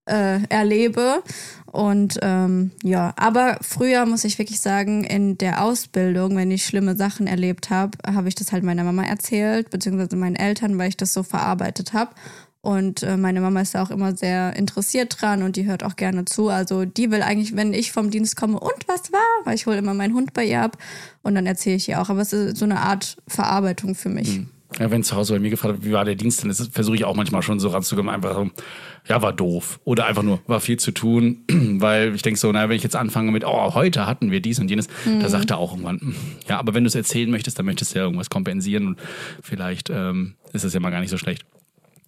[0.08, 1.22] äh, erlebe.
[1.72, 6.96] Und ähm, ja, aber früher muss ich wirklich sagen, in der Ausbildung, wenn ich schlimme
[6.96, 10.98] Sachen erlebt habe, habe ich das halt meiner Mama erzählt, beziehungsweise meinen Eltern, weil ich
[10.98, 12.12] das so verarbeitet habe.
[12.62, 15.96] Und äh, meine Mama ist da auch immer sehr interessiert dran und die hört auch
[15.96, 16.50] gerne zu.
[16.50, 19.46] Also die will eigentlich, wenn ich vom Dienst komme, und was war?
[19.46, 20.78] Weil ich hole immer meinen Hund bei ihr ab
[21.22, 22.10] und dann erzähle ich ihr auch.
[22.10, 24.42] Aber es ist so eine Art Verarbeitung für mich.
[24.80, 27.06] Ja, wenn zu Hause bei mir gefragt wird, wie war der Dienst, dann versuche ich
[27.06, 28.50] auch manchmal schon so ranzukommen, einfach so,
[29.08, 29.80] ja, war doof.
[29.86, 32.96] Oder einfach nur, war viel zu tun, weil ich denke so, na, wenn ich jetzt
[32.96, 34.88] anfange mit, oh, heute hatten wir dies und jenes,
[35.22, 36.16] da sagt er auch irgendwann, hm,
[36.50, 39.00] ja, aber wenn du es erzählen möchtest, dann möchtest du ja irgendwas kompensieren und
[39.42, 41.46] vielleicht ähm, ist es ja mal gar nicht so schlecht.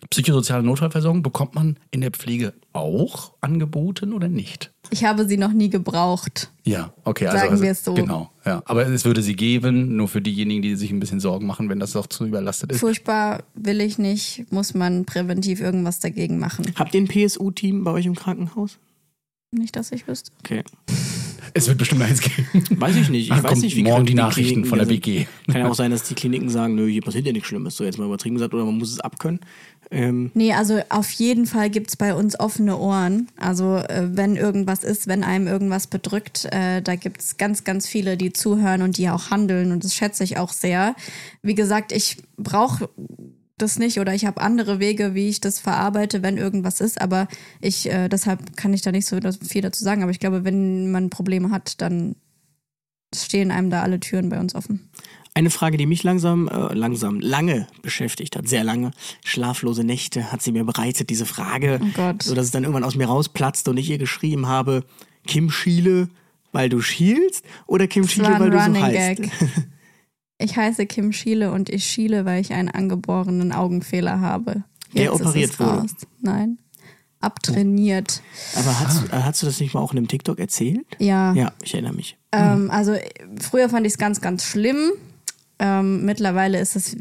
[0.10, 4.72] Psychosoziale Notfallversorgung bekommt man in der Pflege auch angeboten oder nicht?
[4.92, 6.50] Ich habe sie noch nie gebraucht.
[6.64, 7.28] Ja, okay.
[7.28, 7.94] Also, Sagen also, wir es so.
[7.94, 8.62] Genau, ja.
[8.66, 11.80] Aber es würde sie geben, nur für diejenigen, die sich ein bisschen Sorgen machen, wenn
[11.80, 12.80] das auch zu überlastet ist.
[12.80, 16.66] Furchtbar will ich nicht, muss man präventiv irgendwas dagegen machen.
[16.76, 18.80] Habt ihr ein PSU-Team bei euch im Krankenhaus?
[19.52, 20.32] Nicht, dass ich wüsste.
[20.40, 20.64] Okay.
[21.54, 22.48] Es wird bestimmt eins geben.
[22.80, 23.26] Weiß ich nicht.
[23.26, 25.02] Ich Ach, weiß kommt nicht, wie morgen die Nachrichten Kliniken von der sind.
[25.02, 25.28] BG.
[25.48, 27.84] Kann ja auch sein, dass die Kliniken sagen, nö, hier passiert ja nichts Schlimmes, so
[27.84, 29.40] jetzt mal übertrieben gesagt, oder man muss es abkönnen.
[29.92, 33.28] Ähm, Nee, also auf jeden Fall gibt's bei uns offene Ohren.
[33.38, 38.18] Also äh, wenn irgendwas ist, wenn einem irgendwas bedrückt, äh, da gibt's ganz, ganz viele,
[38.18, 40.96] die zuhören und die auch handeln und das schätze ich auch sehr.
[41.42, 42.90] Wie gesagt, ich brauche
[43.58, 47.28] das nicht oder ich habe andere Wege, wie ich das verarbeite, wenn irgendwas ist, aber
[47.60, 50.92] ich, äh, deshalb kann ich da nicht so viel dazu sagen, aber ich glaube, wenn
[50.92, 52.16] man Probleme hat, dann
[53.14, 54.90] stehen einem da alle Türen bei uns offen.
[55.34, 58.92] Eine Frage, die mich langsam, äh, langsam, lange beschäftigt hat, sehr lange,
[59.24, 62.24] schlaflose Nächte hat sie mir bereitet, diese Frage, Oh Gott.
[62.24, 64.84] so dass es dann irgendwann aus mir rausplatzte und ich ihr geschrieben habe,
[65.28, 66.10] Kim Schiele,
[66.52, 69.22] weil du schielst, oder Kim Das Schiele, weil du so Running heißt.
[69.22, 69.32] Gag.
[70.42, 74.64] Ich heiße Kim Schiele und ich schiele, weil ich einen angeborenen Augenfehler habe.
[74.96, 75.70] Der Jetzt ist operiert wurde.
[75.82, 75.90] raus.
[76.22, 76.58] Nein.
[77.20, 78.22] Abtrainiert.
[78.56, 80.86] Aber hast, äh, hast du das nicht mal auch in einem TikTok erzählt?
[80.98, 81.34] Ja.
[81.34, 82.18] Ja, ich erinnere mich.
[82.32, 83.10] Ähm, also äh,
[83.40, 84.78] früher fand ich es ganz, ganz schlimm.
[85.60, 86.96] Ähm, mittlerweile ist es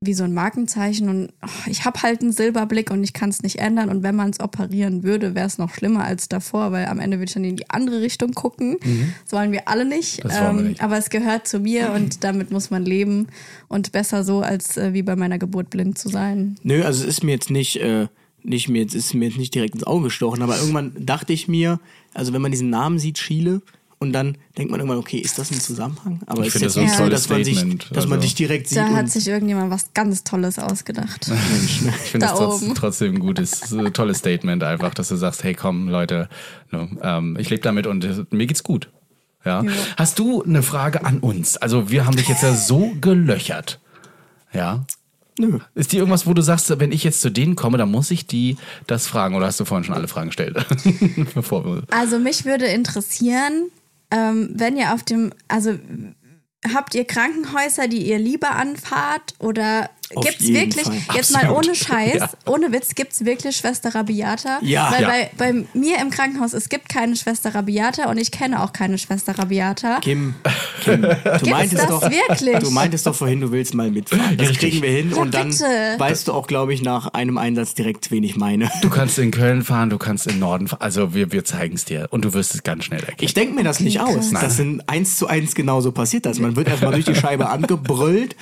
[0.00, 3.42] wie so ein Markenzeichen und oh, ich habe halt einen Silberblick und ich kann es
[3.42, 3.88] nicht ändern.
[3.88, 7.16] Und wenn man es operieren würde, wäre es noch schlimmer als davor, weil am Ende
[7.18, 8.76] würde ich dann in die andere Richtung gucken.
[9.24, 10.22] Das wollen wir alle nicht.
[10.22, 10.28] Mhm.
[10.28, 10.82] Wir Ähm, nicht.
[10.82, 13.26] Aber es gehört zu mir und damit muss man leben.
[13.66, 16.56] Und besser so, als äh, wie bei meiner Geburt blind zu sein.
[16.62, 18.06] Nö, also es ist mir jetzt nicht, äh,
[18.44, 21.48] nicht mir jetzt ist mir jetzt nicht direkt ins Auge gestochen, aber irgendwann dachte ich
[21.48, 21.80] mir,
[22.14, 23.62] also wenn man diesen Namen sieht, Schiele,
[24.00, 26.20] und dann denkt man irgendwann, okay, ist das ein Zusammenhang?
[26.26, 27.56] Aber Ich es ist finde jetzt das so ein nicht so, tolles dass man sich,
[27.56, 27.86] Statement.
[27.90, 28.78] dass man Also- dich direkt sieht.
[28.78, 31.30] Da hat sich irgendjemand was ganz Tolles ausgedacht.
[31.64, 31.80] Ich
[32.10, 36.28] finde Da das trotzdem ein gutes, tolles Statement einfach, dass du sagst, hey komm Leute,
[36.70, 38.88] ne, ähm, ich lebe damit und mir geht's gut.
[39.44, 39.64] Ja.
[39.96, 41.56] Hast du eine Frage an uns?
[41.56, 43.80] Also wir haben dich jetzt ja so gelöchert.
[44.52, 44.84] Ja.
[45.38, 45.58] nö.
[45.74, 48.26] Ist die irgendwas, wo du sagst, wenn ich jetzt zu denen komme, dann muss ich
[48.26, 49.36] die das fragen?
[49.36, 50.56] Oder hast du vorhin schon alle Fragen gestellt?
[51.34, 53.70] Bevor wir Also mich würde interessieren,
[54.10, 55.78] ähm, wenn ihr auf dem, also
[56.74, 60.96] habt ihr Krankenhäuser, die ihr lieber anfahrt oder Auf gibt's wirklich, Fall.
[61.14, 61.66] jetzt mal Absolut.
[61.66, 62.30] ohne Scheiß, Ja.
[62.46, 64.58] ohne Witz, gibt's wirklich Schwester Rabiata?
[64.62, 64.90] Ja.
[64.92, 65.08] Weil Ja.
[65.08, 68.96] Bei, bei mir im Krankenhaus, es gibt keine Schwester Rabiata und ich kenne auch keine
[68.98, 70.00] Schwester Rabiata.
[70.00, 70.34] Kim,
[70.84, 72.58] Kim, du meintest das doch, wirklich?
[72.58, 74.36] du meintest doch vorhin, du willst mal mitfahren.
[74.36, 75.64] Das kriegen wir hin Ja, und dann bitte.
[75.98, 78.70] weißt du auch, glaube ich, nach einem Einsatz direkt, wen ich meine.
[78.82, 80.80] Du kannst in Köln fahren, du kannst in Norden fahren.
[80.80, 83.18] Also wir, wir zeigen es dir und du wirst es ganz schnell erkennen.
[83.20, 84.30] Ich denke mir das nicht aus.
[84.30, 84.42] Nein.
[84.42, 86.26] Das sind eins zu eins genauso passiert.
[86.26, 88.36] Also man wird erstmal durch die Scheibe angebrüllt.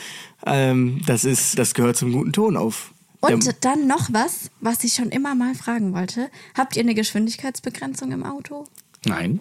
[0.45, 2.93] Ähm, das ist, das gehört zum guten Ton auf.
[3.21, 6.29] Und Der- dann noch was, was ich schon immer mal fragen wollte.
[6.57, 8.67] Habt ihr eine Geschwindigkeitsbegrenzung im Auto?
[9.05, 9.39] Nein.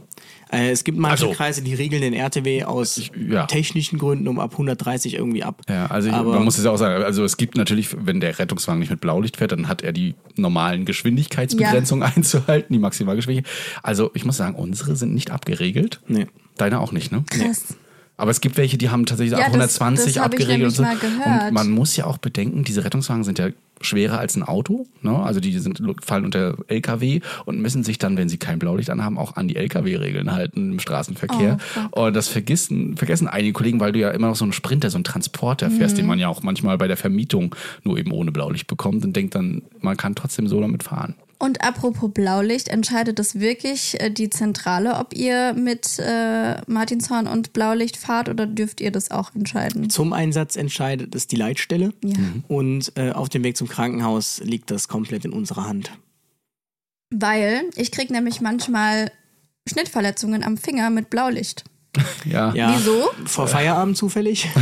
[0.52, 3.48] Äh, es gibt manche Also- Kreise, die regeln den RTW aus ja.
[3.48, 5.62] technischen Gründen um ab 130 irgendwie ab.
[5.68, 8.20] Ja, also ich, Aber- man muss es ja auch sagen, also es gibt natürlich, wenn
[8.20, 13.52] der Rettungswagen nicht mit Blaulicht fährt, dann hat er die normalen Geschwindigkeitsbegrenzungen einzuhalten, die Maximalgeschwindigkeit.
[13.84, 16.00] Also ich muss sagen, unsere sind nicht abgeregelt.
[16.08, 16.28] Nee.
[16.58, 17.24] Deine auch nicht, ne?
[17.30, 17.66] Krass.
[18.18, 20.70] Aber es gibt welche, die haben tatsächlich Ja, ab das- 120 das hab ich abgeregelt
[20.70, 20.84] und so.
[20.84, 21.48] nämlich mal gehört.
[21.50, 23.50] Und man muss ja auch bedenken, diese Rettungswagen sind ja
[23.82, 25.20] schwerer als ein Auto, ne?
[25.20, 29.18] Also die sind fallen unter LKW und müssen sich dann, wenn sie kein Blaulicht anhaben,
[29.18, 31.58] auch an die LKW-Regeln halten im Straßenverkehr.
[31.92, 34.90] Oh, und das vergessen, vergessen einige Kollegen, weil du ja immer noch so einen Sprinter,
[34.90, 35.98] so einen Transporter fährst, Mhm.
[36.00, 37.54] den man ja auch manchmal bei der Vermietung
[37.84, 41.16] nur eben ohne Blaulicht bekommt und denkt dann, man kann trotzdem so damit fahren.
[41.46, 47.54] Und apropos Blaulicht, entscheidet es wirklich äh, die Zentrale, ob ihr mit äh, Martinshorn und
[47.54, 49.92] Blaulicht fahrt oder dürft ihr das auch entscheiden?
[49.92, 51.94] Zum Einsatz entscheidet es die Leitstelle.
[52.04, 52.16] Ja.
[52.48, 55.92] Und äh, auf dem Weg zum Krankenhaus liegt das komplett in unserer Hand.
[57.12, 59.12] Weil ich krieg nämlich manchmal
[59.70, 61.64] Schnittverletzungen am Finger mit Blaulicht.
[62.26, 62.54] Ja.
[62.54, 63.10] Ja, Wieso?
[63.26, 64.50] Vor Feierabend zufällig?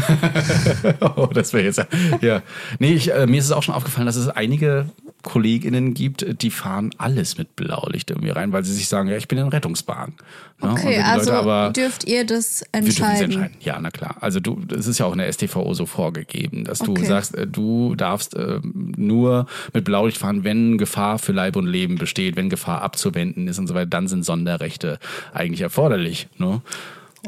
[1.16, 1.86] Oh, das wäre jetzt.
[2.22, 2.42] Ja.
[2.80, 4.86] Nee, ich, äh, mir ist es auch schon aufgefallen, dass es einige
[5.24, 9.28] KollegInnen gibt, die fahren alles mit Blaulicht irgendwie rein, weil sie sich sagen, ja, ich
[9.30, 10.16] bin in Rettungswagen.
[10.62, 10.72] Ne?
[10.72, 13.24] Okay, also Leute aber dürft ihr das wir dürfen sie entscheiden.
[13.32, 13.58] entscheiden.
[13.62, 14.18] Ja, na klar.
[14.20, 17.06] Also du, das ist ja auch in der STVO so vorgegeben, dass du Okay.
[17.06, 21.98] sagst, äh, du darfst äh, nur mit Blaulicht fahren, wenn Gefahr für Leib und Leben
[21.98, 25.00] besteht, wenn Gefahr abzuwenden ist und so weiter, dann sind Sonderrechte
[25.34, 26.28] eigentlich erforderlich.
[26.38, 26.62] Ne?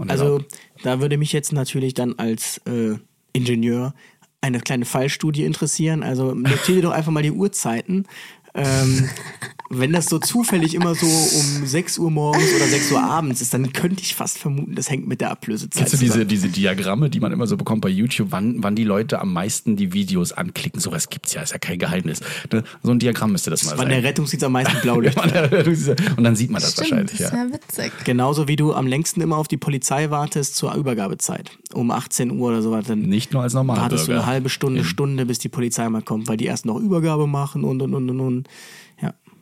[0.08, 0.42] Also
[0.84, 2.96] da würde mich jetzt natürlich dann als äh,
[3.34, 3.94] Ingenieur
[4.42, 6.04] eine kleine Fallstudie interessieren.
[6.04, 8.06] Also notiere doch einfach mal die Uhrzeiten.
[8.54, 9.10] Ähm,
[9.70, 13.54] wenn das so zufällig immer so um 6 Uhr morgens oder 6 Uhr abends ist,
[13.54, 16.28] dann könnte ich fast vermuten, das hängt mit der Ablösezeit Kennst du diese, zusammen.
[16.28, 19.76] diese Diagramme, die man immer so bekommt bei YouTube, wann, wann die Leute am meisten
[19.76, 20.80] die Videos anklicken?
[20.80, 22.22] Sowas gibt's ja, ist ja kein Geheimnis.
[22.52, 22.64] Ne?
[22.84, 24.06] So ein Diagramm müsste das mal Wann der sein.
[24.06, 27.34] Rettungsdienst am meisten Blaulicht Und dann sieht man das Stimmt, wahrscheinlich, das ja.
[27.34, 27.92] wäre witzig.
[28.04, 31.52] Genauso wie du am längsten immer auf die Polizei wartest zur Übergabezeit.
[31.74, 32.86] Um 18 Uhr oder sowas.
[32.88, 34.32] Dann Nicht nur als normaler wartest du eine Bürger.
[34.32, 37.82] halbe Stunde, Stunde, bis die Polizei mal kommt, weil die erst noch Übergabe machen und
[37.82, 38.48] und und und und.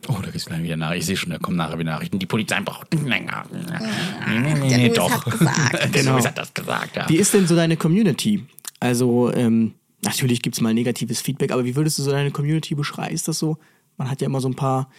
[0.08, 0.14] Ja.
[0.14, 1.00] Oh, da gibt's gleich wieder Nachrichten.
[1.00, 2.18] Ich sehe schon, da kommen nachher wieder Nachrichten.
[2.18, 3.44] Die Polizei braucht länger.
[3.52, 5.24] Nee, nee, nee, nee, doch.
[5.72, 6.12] Der Genau.
[6.12, 7.08] Louis hat das gesagt, ja.
[7.08, 8.44] Wie ist denn so deine Community?
[8.80, 9.74] Also, ähm,
[10.04, 13.14] natürlich gibt's mal negatives Feedback, aber wie würdest du so deine Community beschreiben?
[13.14, 13.56] Ist das so?
[13.96, 14.90] Man hat ja immer so ein paar,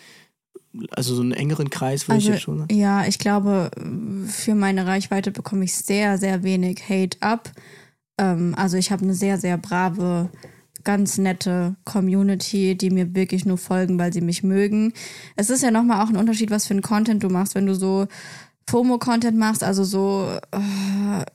[0.91, 2.79] also so einen engeren Kreis, würde ich jetzt schon Also, sagen.
[2.79, 3.69] ja, ich glaube,
[4.27, 7.51] für meine Reichweite bekomme ich sehr, sehr wenig Hate ab.
[8.17, 10.29] Ähm, also ich habe eine sehr, sehr brave,
[10.85, 14.93] ganz nette Community, die mir wirklich nur folgen, weil sie mich mögen.
[15.35, 17.75] Es ist ja nochmal auch ein Unterschied, was für ein Content du machst, wenn du
[17.75, 18.07] so
[18.69, 21.25] FOMO-Content machst, also so äh,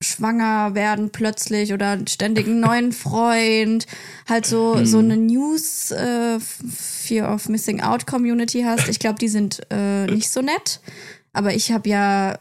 [0.00, 3.86] schwanger werden plötzlich oder ständig einen neuen Freund,
[4.28, 8.88] halt so, so eine News äh, Fear of Missing Out Community hast.
[8.88, 10.80] Ich glaube, die sind äh, nicht so nett.
[11.32, 12.38] Aber ich habe ja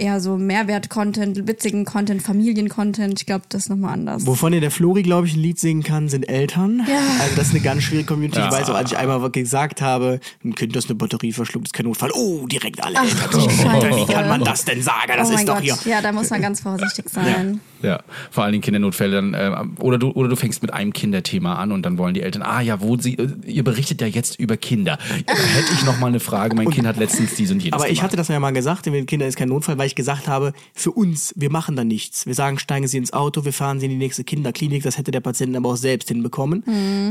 [0.00, 3.20] eher so Mehrwert-Content, witzigen Content, Familien-Content.
[3.20, 4.26] Ich glaube, das ist nochmal anders.
[4.26, 6.82] Wovon dir der Flori, glaube ich, ein Lied singen kann, sind Eltern.
[6.88, 6.98] Ja.
[7.20, 8.38] Also das ist eine ganz schwierige Community.
[8.38, 8.46] Ja.
[8.46, 11.72] Ich weiß auch, als ich einmal gesagt habe, ein Kind, das eine Batterie verschluckt, ist
[11.74, 12.10] kein Notfall.
[12.14, 13.30] Oh, direkt alle Eltern.
[13.30, 13.96] du Scheiße.
[13.96, 15.12] Wie kann man das denn sagen?
[15.16, 15.62] Das oh mein ist doch Gott.
[15.62, 15.76] hier.
[15.84, 17.60] Ja, da muss man ganz vorsichtig sein.
[17.82, 19.16] Ja, vor allen Dingen Kindernotfälle.
[19.16, 22.22] Dann, äh, oder, du, oder du fängst mit einem Kinderthema an und dann wollen die
[22.22, 24.98] Eltern, ah ja, wo sie, äh, ihr berichtet ja jetzt über Kinder.
[25.26, 26.54] Da hätte ich noch mal eine Frage.
[26.56, 28.04] Mein Kind hat letztens dies und jenes Aber ich gemacht.
[28.04, 30.52] hatte das ja mal gesagt, mit den Kindern ist kein Notfall, weil ich gesagt habe,
[30.74, 32.26] für uns, wir machen da nichts.
[32.26, 34.82] Wir sagen, steigen Sie ins Auto, wir fahren Sie in die nächste Kinderklinik.
[34.82, 36.64] Das hätte der Patient aber auch selbst hinbekommen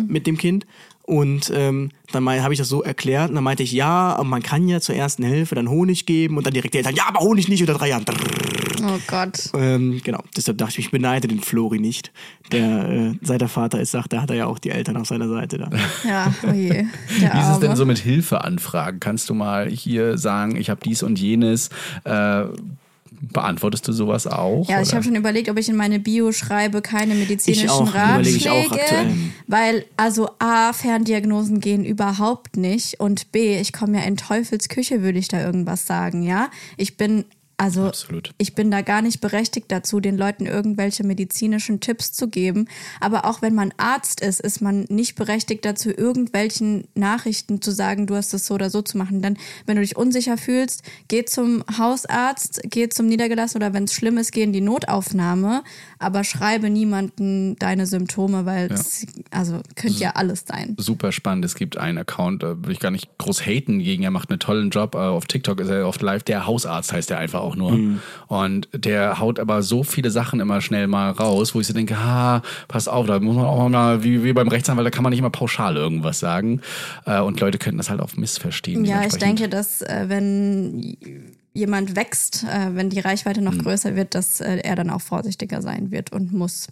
[0.07, 0.65] mit dem Kind.
[1.03, 4.67] Und ähm, dann habe ich das so erklärt und dann meinte ich, ja, man kann
[4.67, 7.47] ja zur ersten Hilfe dann Honig geben und dann direkt die Eltern, ja, aber Honig
[7.47, 8.05] nicht unter drei Jahren.
[8.83, 9.49] Oh Gott.
[9.55, 12.11] Ähm, genau, deshalb dachte ich, ich beneide den Flori nicht,
[12.51, 15.07] der äh, seit er Vater ist, sagt, da hat er ja auch die Eltern auf
[15.07, 15.69] seiner Seite da.
[16.07, 16.69] Ja, oh je.
[16.69, 18.99] Der Wie ist es denn so mit Hilfeanfragen?
[18.99, 21.69] Kannst du mal hier sagen, ich habe dies und jenes?
[22.03, 22.45] Äh,
[23.21, 24.67] beantwortest du sowas auch?
[24.69, 24.97] Ja, ich oder?
[24.97, 28.79] habe schon überlegt, ob ich in meine Bio schreibe, keine medizinischen Ich auch, ich Ratschläge.
[29.47, 32.99] Weil, also A, Ferndiagnosen gehen überhaupt nicht.
[32.99, 36.49] Und B, ich komme ja in Teufels Küche, würde ich da irgendwas sagen, ja.
[36.77, 37.25] Ich bin
[37.59, 38.31] Also Absolut.
[38.37, 42.69] ich bin da gar nicht berechtigt dazu, den Leuten irgendwelche medizinischen Tipps zu geben.
[43.01, 48.07] Aber auch wenn man Arzt ist, ist man nicht berechtigt dazu, irgendwelchen Nachrichten zu sagen,
[48.07, 49.21] du hast es so oder so zu machen.
[49.21, 53.93] Dann, wenn du dich unsicher fühlst, geh zum Hausarzt, geh zum Niedergelassen oder wenn es
[53.93, 55.63] schlimm ist, geh in die Notaufnahme.
[55.99, 60.77] Aber schreibe niemanden deine Symptome, weil es, also könnte ja alles sein.
[60.79, 61.43] Super spannend.
[61.43, 64.03] Es gibt einen Account, da will ich gar nicht groß haten gegen.
[64.03, 64.95] Er macht einen tollen Job.
[64.95, 66.23] Äh, Auf TikTok ist er oft live.
[66.23, 67.77] Der Hausarzt heißt er einfach auch nur.
[68.27, 72.03] Und der haut aber so viele Sachen immer schnell mal raus, wo ich so denke,
[72.03, 75.11] ha, pass auf, da muss man auch mal, wie, wie beim Rechtsanwalt, da kann man
[75.11, 76.61] nicht immer pauschal irgendwas sagen.
[77.05, 78.85] Äh, Und Leute könnten das halt auch missverstehen.
[78.85, 80.97] Ja, ich denke, dass äh, wenn
[81.53, 85.91] jemand wächst, äh, wenn die Reichweite noch größer wird, dass er dann auch vorsichtiger sein
[85.91, 86.67] wird und muss.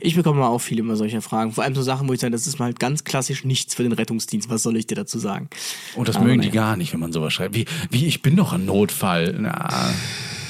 [0.00, 1.52] Ich bekomme auch viele immer solche Fragen.
[1.52, 3.82] Vor allem so Sachen, wo ich sage, das ist mal halt ganz klassisch nichts für
[3.82, 4.48] den Rettungsdienst.
[4.48, 5.48] Was soll ich dir dazu sagen?
[5.96, 6.62] Und das Aber mögen die naja.
[6.62, 7.54] gar nicht, wenn man sowas schreibt.
[7.54, 9.36] Wie, wie ich bin doch ein Notfall.
[9.38, 9.92] Na.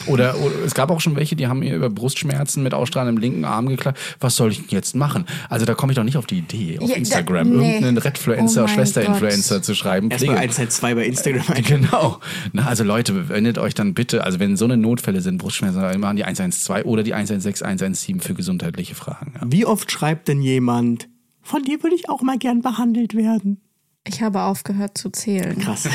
[0.08, 3.44] Oder, oder es gab auch schon welche, die haben mir über Brustschmerzen mit ausstrahlendem linken
[3.44, 3.98] Arm geklagt.
[4.20, 5.26] Was soll ich denn jetzt machen?
[5.48, 7.66] Also da komme ich doch nicht auf die Idee, auf Ja, da- Instagram nee.
[7.74, 10.10] irgendeinen Redfluencer, Oh Schwesterinfluencer zu schreiben.
[10.10, 11.62] Erstmal Pflege- 112 bei Instagram ein.
[11.62, 12.18] Genau.
[12.52, 16.00] Na, also Leute, wendet euch dann bitte, also wenn so eine Notfälle sind, Brustschmerzen, dann
[16.00, 19.34] machen die 112 oder die 116, 117 für gesundheitliche Fragen.
[19.34, 19.42] Ja.
[19.46, 21.08] Wie oft schreibt denn jemand,
[21.42, 23.60] von dir würde ich auch mal gern behandelt werden?
[24.06, 25.58] Ich habe aufgehört zu zählen.
[25.58, 25.86] Krass.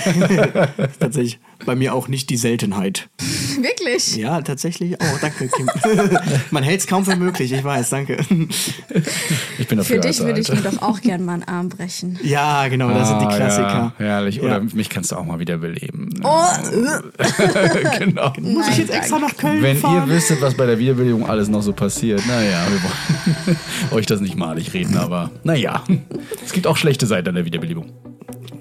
[1.00, 3.10] tatsächlich bei mir auch nicht die Seltenheit.
[3.60, 4.16] Wirklich?
[4.16, 5.20] Ja, tatsächlich auch.
[5.22, 5.70] Danke, Kim.
[6.52, 8.18] Man hält es kaum für möglich, ich weiß, danke.
[9.60, 11.70] Ich bin dafür Für dich also, würde ich mir doch auch gern mal einen Arm
[11.70, 12.20] brechen.
[12.24, 13.94] Ja, genau, das sind die Ah, Klassiker.
[14.00, 14.36] Ja, herrlich.
[14.38, 14.44] Ja.
[14.44, 16.10] Oder mich kannst du auch mal wieder beleben.
[16.24, 16.44] Oh,
[18.00, 18.34] genau.
[18.40, 20.08] Muss ich jetzt Nein, extra nach Köln Wenn fahren?
[20.10, 23.58] ihr wüsstet, was bei der Wiederbelebung alles noch so passiert, naja, wir wollen
[23.92, 25.84] euch das nicht malig reden, aber naja,
[26.44, 27.92] es gibt auch schlechte Seiten an der Wiederbelebung.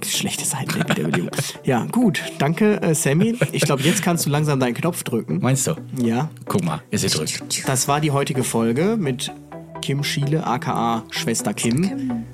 [0.04, 1.30] Schlechte Seiten der Wiederbelebung.
[1.64, 2.22] Ja, gut.
[2.38, 3.36] Danke, äh, Sammy.
[3.52, 5.38] Ich glaube, jetzt kannst du langsam deinen Knopf drücken.
[5.40, 5.74] Meinst du?
[6.00, 6.30] Ja.
[6.46, 7.62] Guck mal, ist gedrückt.
[7.66, 9.32] Das war die heutige Folge mit
[9.80, 12.24] Kim Schiele, aka Schwester Kim.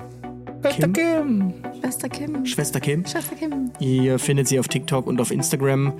[0.93, 1.53] Kim.
[1.81, 2.45] Schwester Kim.
[2.45, 3.05] Schwester Kim.
[3.05, 3.71] Schwester Kim.
[3.79, 5.93] Ihr findet sie auf TikTok und auf Instagram.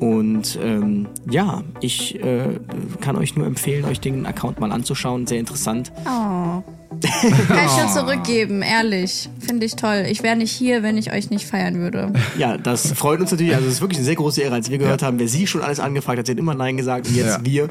[0.00, 2.58] Und ähm, ja, ich äh,
[3.00, 5.26] kann euch nur empfehlen, euch den Account mal anzuschauen.
[5.26, 5.92] Sehr interessant.
[6.06, 6.62] Oh.
[7.10, 9.28] Kann ich nur zurückgeben, ehrlich.
[9.40, 10.04] Finde ich toll.
[10.08, 12.12] Ich wäre nicht hier, wenn ich euch nicht feiern würde.
[12.38, 13.54] Ja, das freut uns natürlich.
[13.54, 15.62] Also es ist wirklich eine sehr große Ehre, als wir gehört haben, wer sie schon
[15.62, 16.26] alles angefragt hat.
[16.26, 17.44] Sie hat immer Nein gesagt und jetzt Ja.
[17.44, 17.68] wir.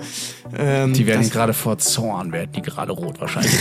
[0.58, 3.52] Ähm, Die werden gerade vor Zorn, werden die gerade rot wahrscheinlich.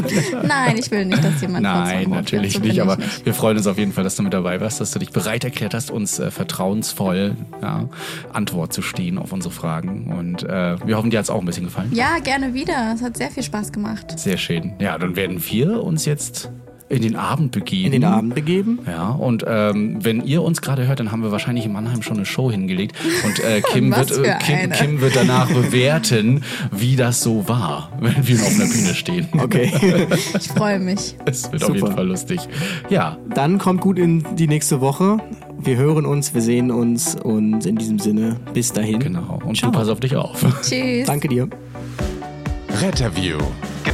[0.42, 2.64] Nein, ich will nicht, dass jemand Nein, Zorn natürlich wird.
[2.64, 3.26] So nicht, aber ich nicht.
[3.26, 5.44] wir freuen uns auf jeden Fall, dass du mit dabei warst, dass du dich bereit
[5.44, 7.88] erklärt hast, uns äh, vertrauensvoll ja,
[8.32, 10.12] Antwort zu stehen auf unsere Fragen.
[10.18, 11.90] Und äh, wir hoffen, dir hat es auch ein bisschen gefallen.
[11.92, 12.92] Ja, gerne wieder.
[12.94, 14.18] Es hat sehr viel Spaß gemacht.
[14.18, 14.72] Sehr schön.
[14.78, 16.50] Ja, dann werden wir uns jetzt
[16.88, 17.86] in den Abend begeben.
[17.86, 18.78] in den Abend begeben.
[18.86, 22.16] Ja, und ähm, wenn ihr uns gerade hört, dann haben wir wahrscheinlich in Mannheim schon
[22.18, 22.94] eine Show hingelegt.
[23.24, 24.70] Und äh, Kim, wird, äh, Kim.
[24.70, 29.26] Kim wird danach bewerten, wie das so war, wenn wir auf einer Bühne stehen.
[29.32, 29.72] Okay.
[30.38, 31.16] Ich freue mich.
[31.24, 31.80] Es wird auf Super.
[31.80, 32.40] jeden Fall lustig.
[32.88, 35.18] Ja, Dann kommt gut in die nächste Woche.
[35.58, 39.00] Wir hören uns, wir sehen uns und in diesem Sinne, bis dahin.
[39.00, 39.40] genau.
[39.44, 39.72] Und Ciao.
[39.72, 40.44] du pass auf dich auf.
[40.62, 41.06] Tschüss.
[41.06, 41.48] Danke dir.
[42.80, 43.38] Retterview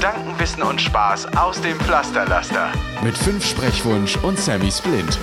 [0.03, 2.73] Gedankenwissen und Spaß aus dem Pflasterlaster.
[3.05, 5.17] mit fünf Sprechwunsch und Sammy Splint.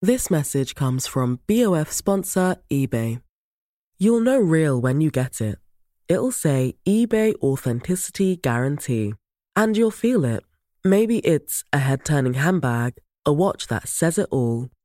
[0.00, 3.22] This message comes from BOF sponsor eBay.
[3.98, 5.58] You'll know real when you get it.
[6.08, 9.14] It'll say eBay Authenticity Guarantee.
[9.56, 10.44] And you'll feel it.
[10.84, 14.68] Maybe it's a head turning handbag, a watch that says it all,